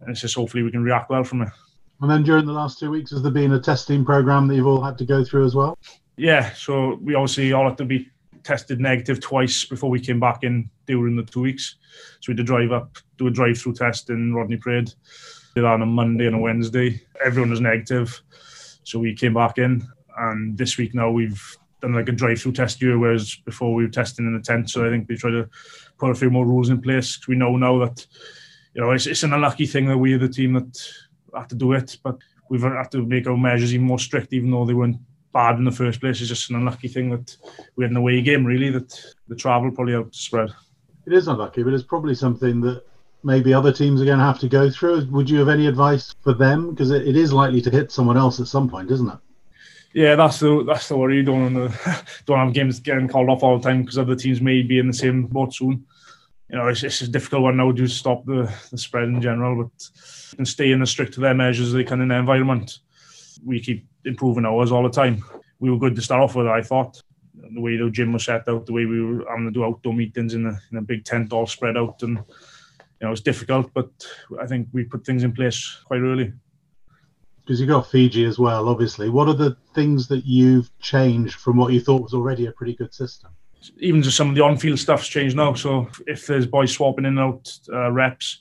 And 0.00 0.10
it's 0.10 0.20
just 0.20 0.34
hopefully 0.34 0.62
we 0.62 0.70
can 0.70 0.82
react 0.82 1.10
well 1.10 1.24
from 1.24 1.42
it. 1.42 1.48
And 2.00 2.10
then 2.10 2.22
during 2.22 2.44
the 2.44 2.52
last 2.52 2.78
two 2.78 2.90
weeks, 2.90 3.10
has 3.12 3.22
there 3.22 3.32
been 3.32 3.52
a 3.52 3.60
testing 3.60 4.04
program 4.04 4.46
that 4.48 4.56
you've 4.56 4.66
all 4.66 4.82
had 4.82 4.98
to 4.98 5.06
go 5.06 5.24
through 5.24 5.46
as 5.46 5.54
well? 5.54 5.78
Yeah, 6.18 6.52
so 6.52 6.98
we 7.02 7.14
obviously 7.14 7.52
all 7.52 7.68
had 7.68 7.78
to 7.78 7.84
be 7.84 8.10
tested 8.46 8.80
negative 8.80 9.20
twice 9.20 9.64
before 9.64 9.90
we 9.90 9.98
came 9.98 10.20
back 10.20 10.44
in 10.44 10.70
during 10.86 11.16
the 11.16 11.24
two 11.24 11.40
weeks. 11.40 11.76
So 12.20 12.30
we 12.30 12.32
had 12.32 12.38
to 12.38 12.44
drive 12.44 12.70
up, 12.70 12.96
do 13.18 13.26
a 13.26 13.30
drive-through 13.30 13.74
test 13.74 14.08
in 14.08 14.32
Rodney 14.32 14.56
Parade. 14.56 14.86
Did 15.54 15.64
that 15.64 15.66
on 15.66 15.82
a 15.82 15.86
Monday 15.86 16.26
and 16.26 16.36
a 16.36 16.38
Wednesday. 16.38 17.02
Everyone 17.24 17.50
was 17.50 17.60
negative, 17.60 18.22
so 18.84 19.00
we 19.00 19.14
came 19.16 19.34
back 19.34 19.58
in. 19.58 19.82
And 20.16 20.56
this 20.56 20.78
week 20.78 20.94
now 20.94 21.10
we've 21.10 21.42
done 21.80 21.94
like 21.94 22.08
a 22.08 22.12
drive-through 22.12 22.52
test 22.52 22.78
here, 22.78 22.98
whereas 22.98 23.34
before 23.44 23.74
we 23.74 23.84
were 23.84 23.90
testing 23.90 24.26
in 24.26 24.34
the 24.34 24.42
tent. 24.42 24.70
So 24.70 24.86
I 24.86 24.90
think 24.90 25.08
they 25.08 25.16
try 25.16 25.32
to 25.32 25.48
put 25.98 26.12
a 26.12 26.14
few 26.14 26.30
more 26.30 26.46
rules 26.46 26.70
in 26.70 26.80
place. 26.80 27.18
We 27.26 27.34
know 27.34 27.56
now 27.56 27.78
that 27.80 28.06
you 28.74 28.80
know 28.80 28.92
it's, 28.92 29.06
it's 29.06 29.24
an 29.24 29.32
unlucky 29.32 29.66
thing 29.66 29.86
that 29.88 29.98
we're 29.98 30.18
the 30.18 30.28
team 30.28 30.52
that 30.52 30.88
had 31.34 31.48
to 31.48 31.56
do 31.56 31.72
it, 31.72 31.98
but 32.04 32.16
we've 32.48 32.62
had 32.62 32.92
to 32.92 33.04
make 33.04 33.26
our 33.26 33.36
measures 33.36 33.74
even 33.74 33.86
more 33.86 33.98
strict, 33.98 34.32
even 34.32 34.52
though 34.52 34.64
they 34.64 34.74
weren't 34.74 34.98
bad 35.36 35.58
in 35.58 35.64
the 35.64 35.70
first 35.70 36.00
place. 36.00 36.18
It's 36.18 36.30
just 36.30 36.48
an 36.48 36.56
unlucky 36.56 36.88
thing 36.88 37.10
that 37.10 37.36
we 37.76 37.84
had 37.84 37.90
an 37.90 37.98
away 37.98 38.22
game, 38.22 38.46
really, 38.46 38.70
that 38.70 38.98
the 39.28 39.36
travel 39.36 39.70
probably 39.70 39.92
helped 39.92 40.14
spread. 40.14 40.48
It 41.06 41.12
is 41.12 41.28
unlucky, 41.28 41.62
but 41.62 41.74
it's 41.74 41.84
probably 41.84 42.14
something 42.14 42.62
that 42.62 42.82
maybe 43.22 43.52
other 43.52 43.70
teams 43.70 44.00
are 44.00 44.06
going 44.06 44.18
to 44.18 44.24
have 44.24 44.38
to 44.38 44.48
go 44.48 44.70
through. 44.70 45.06
Would 45.10 45.28
you 45.28 45.38
have 45.40 45.50
any 45.50 45.66
advice 45.66 46.14
for 46.22 46.32
them? 46.32 46.70
Because 46.70 46.90
it, 46.90 47.06
it 47.06 47.18
is 47.18 47.34
likely 47.34 47.60
to 47.60 47.70
hit 47.70 47.92
someone 47.92 48.16
else 48.16 48.40
at 48.40 48.46
some 48.46 48.70
point, 48.70 48.90
isn't 48.90 49.10
it? 49.10 49.18
Yeah, 49.92 50.14
that's 50.14 50.40
the 50.40 50.64
that's 50.66 50.88
the 50.88 50.96
worry. 50.96 51.16
You 51.16 51.22
don't 51.22 51.54
want 51.54 51.72
to, 51.72 52.04
don't 52.26 52.38
have 52.38 52.54
games 52.54 52.80
getting 52.80 53.06
called 53.06 53.28
off 53.28 53.42
all 53.42 53.58
the 53.58 53.68
time 53.68 53.82
because 53.82 53.98
other 53.98 54.16
teams 54.16 54.40
may 54.40 54.62
be 54.62 54.78
in 54.78 54.86
the 54.86 54.92
same 54.94 55.26
boat 55.26 55.54
soon. 55.54 55.84
you 56.48 56.56
know, 56.56 56.68
it's, 56.68 56.82
it's 56.82 57.02
a 57.02 57.08
difficult 57.08 57.42
one 57.42 57.58
now 57.58 57.72
to 57.72 57.86
stop 57.86 58.24
the, 58.24 58.50
the 58.70 58.78
spread 58.78 59.08
in 59.08 59.20
general, 59.20 59.64
but 59.64 59.90
and 60.38 60.48
stay 60.48 60.72
in 60.72 60.80
as 60.80 60.90
strict 60.90 61.12
to 61.14 61.20
their 61.20 61.34
measures 61.34 61.72
they 61.72 61.84
can 61.84 62.00
in 62.00 62.08
their 62.08 62.20
environment. 62.20 62.78
We 63.44 63.60
keep 63.60 63.86
improving 64.06 64.46
ours 64.46 64.72
all 64.72 64.82
the 64.82 64.88
time. 64.88 65.22
We 65.58 65.70
were 65.70 65.78
good 65.78 65.96
to 65.96 66.02
start 66.02 66.22
off 66.22 66.34
with, 66.34 66.46
I 66.46 66.62
thought. 66.62 67.02
The 67.34 67.60
way 67.60 67.76
the 67.76 67.90
gym 67.90 68.12
was 68.12 68.24
set 68.24 68.48
out, 68.48 68.66
the 68.66 68.72
way 68.72 68.86
we 68.86 69.02
were 69.02 69.24
having 69.28 69.44
to 69.44 69.50
do 69.50 69.64
outdoor 69.64 69.92
meetings 69.92 70.34
in 70.34 70.46
a, 70.46 70.58
in 70.72 70.78
a 70.78 70.82
big 70.82 71.04
tent 71.04 71.32
all 71.32 71.46
spread 71.46 71.76
out. 71.76 72.02
And, 72.02 72.16
you 72.18 73.06
know, 73.06 73.12
it's 73.12 73.20
difficult, 73.20 73.72
but 73.74 73.90
I 74.40 74.46
think 74.46 74.68
we 74.72 74.84
put 74.84 75.04
things 75.04 75.22
in 75.22 75.32
place 75.32 75.78
quite 75.84 76.00
early. 76.00 76.32
Because 77.40 77.60
you 77.60 77.66
got 77.66 77.88
Fiji 77.88 78.24
as 78.24 78.38
well, 78.38 78.68
obviously. 78.68 79.08
What 79.08 79.28
are 79.28 79.34
the 79.34 79.56
things 79.74 80.08
that 80.08 80.24
you've 80.24 80.76
changed 80.80 81.36
from 81.36 81.56
what 81.56 81.72
you 81.72 81.80
thought 81.80 82.02
was 82.02 82.14
already 82.14 82.46
a 82.46 82.52
pretty 82.52 82.74
good 82.74 82.92
system? 82.92 83.30
Even 83.78 84.02
just 84.02 84.16
some 84.16 84.28
of 84.28 84.34
the 84.34 84.42
on-field 84.42 84.78
stuff's 84.78 85.08
changed 85.08 85.36
now. 85.36 85.54
So 85.54 85.88
if 86.06 86.26
there's 86.26 86.46
boys 86.46 86.72
swapping 86.72 87.04
in 87.04 87.18
and 87.18 87.20
out 87.20 87.52
uh, 87.72 87.90
reps, 87.90 88.38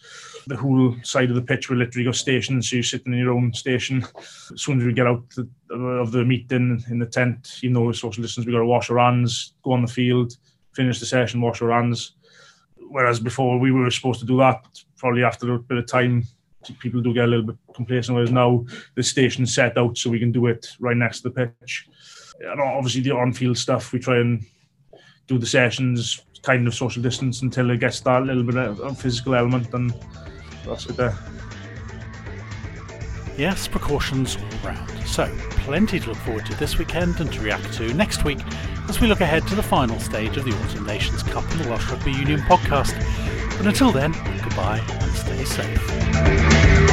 the 0.48 0.56
whole 0.56 0.96
side 1.04 1.30
of 1.30 1.36
the 1.36 1.42
pitch 1.42 1.70
will 1.70 1.78
literally 1.78 2.06
go 2.06 2.12
stations. 2.12 2.70
So 2.70 2.76
you're 2.76 2.84
sitting 2.84 3.14
in 3.14 3.20
your 3.20 3.34
own 3.34 3.54
station. 3.54 4.06
As 4.54 4.62
soon 4.62 4.80
as 4.80 4.86
we 4.86 4.94
get 4.94 5.08
out 5.08 5.24
the, 5.32 5.50
of 5.76 6.12
the 6.12 6.24
meeting 6.24 6.84
in 6.90 7.00
the 7.00 7.06
tent, 7.06 7.64
you 7.64 7.70
know, 7.72 7.92
social 7.92 8.22
distance, 8.22 8.46
we 8.46 8.52
got 8.52 8.60
to 8.60 8.66
wash 8.66 8.90
our 8.90 9.00
hands, 9.00 9.54
go 9.64 9.72
on 9.72 9.82
the 9.82 9.92
field, 9.92 10.34
finish 10.74 11.00
the 11.00 11.06
session, 11.06 11.42
wash 11.42 11.62
our 11.62 11.72
hands. 11.72 12.14
Whereas 12.90 13.20
before 13.20 13.58
we 13.58 13.72
were 13.72 13.90
supposed 13.90 14.20
to 14.20 14.26
do 14.26 14.38
that 14.38 14.64
probably 14.98 15.24
after 15.24 15.54
a 15.54 15.60
bit 15.60 15.80
of 15.80 15.88
time. 15.88 16.24
People 16.80 17.02
do 17.02 17.14
get 17.14 17.26
a 17.26 17.28
little 17.28 17.46
bit 17.46 17.58
complacent. 17.76 18.16
Whereas 18.16 18.32
now 18.32 18.66
the 18.96 19.04
station's 19.04 19.54
set 19.54 19.78
out 19.78 19.98
so 19.98 20.10
we 20.10 20.20
can 20.20 20.32
do 20.32 20.48
it 20.48 20.68
right 20.80 20.98
next 20.98 21.22
to 21.22 21.30
the 21.30 21.36
pitch. 21.36 21.88
And 22.40 22.60
obviously 22.60 23.02
the 23.02 23.12
on-field 23.12 23.58
stuff 23.58 23.94
we 23.94 24.00
try 24.00 24.18
and 24.18 24.46
do 25.28 25.38
the 25.38 25.46
sessions 25.46 26.22
kind 26.42 26.68
of 26.68 26.76
social 26.76 27.02
distance 27.02 27.42
until 27.42 27.72
it 27.72 27.80
gets 27.80 28.00
that 28.02 28.24
little 28.24 28.44
bit 28.44 28.56
of 28.56 29.00
physical 29.00 29.34
element 29.34 29.74
and 29.74 29.94
that's 30.66 30.86
it 30.86 30.96
there. 30.96 31.18
Yes, 33.38 33.68
precautions 33.68 34.38
all 34.38 34.72
round. 34.72 34.90
So, 35.06 35.30
plenty 35.50 36.00
to 36.00 36.10
look 36.10 36.18
forward 36.20 36.46
to 36.46 36.56
this 36.56 36.78
weekend 36.78 37.20
and 37.20 37.32
to 37.34 37.42
react 37.42 37.74
to 37.74 37.94
next 37.94 38.24
week 38.24 38.40
as 38.88 39.02
we 39.02 39.08
look 39.08 39.22
ahead 39.22 39.46
to 39.48 39.56
the 39.56 39.64
final 39.64 40.00
stage 40.00 40.38
of 40.38 40.46
the 40.46 40.52
Autumn 40.52 40.86
Nations 40.86 41.24
Cup 41.24 41.50
and 41.52 41.60
the 41.62 41.70
Welsh 41.70 41.90
Rugby 41.90 42.12
Union 42.12 42.40
podcast. 42.42 42.96
But 43.58 43.68
until 43.68 43.92
then, 43.92 44.14
goodbye 44.44 44.82
and 44.90 45.12
stay 45.12 45.44
safe. 45.44 46.85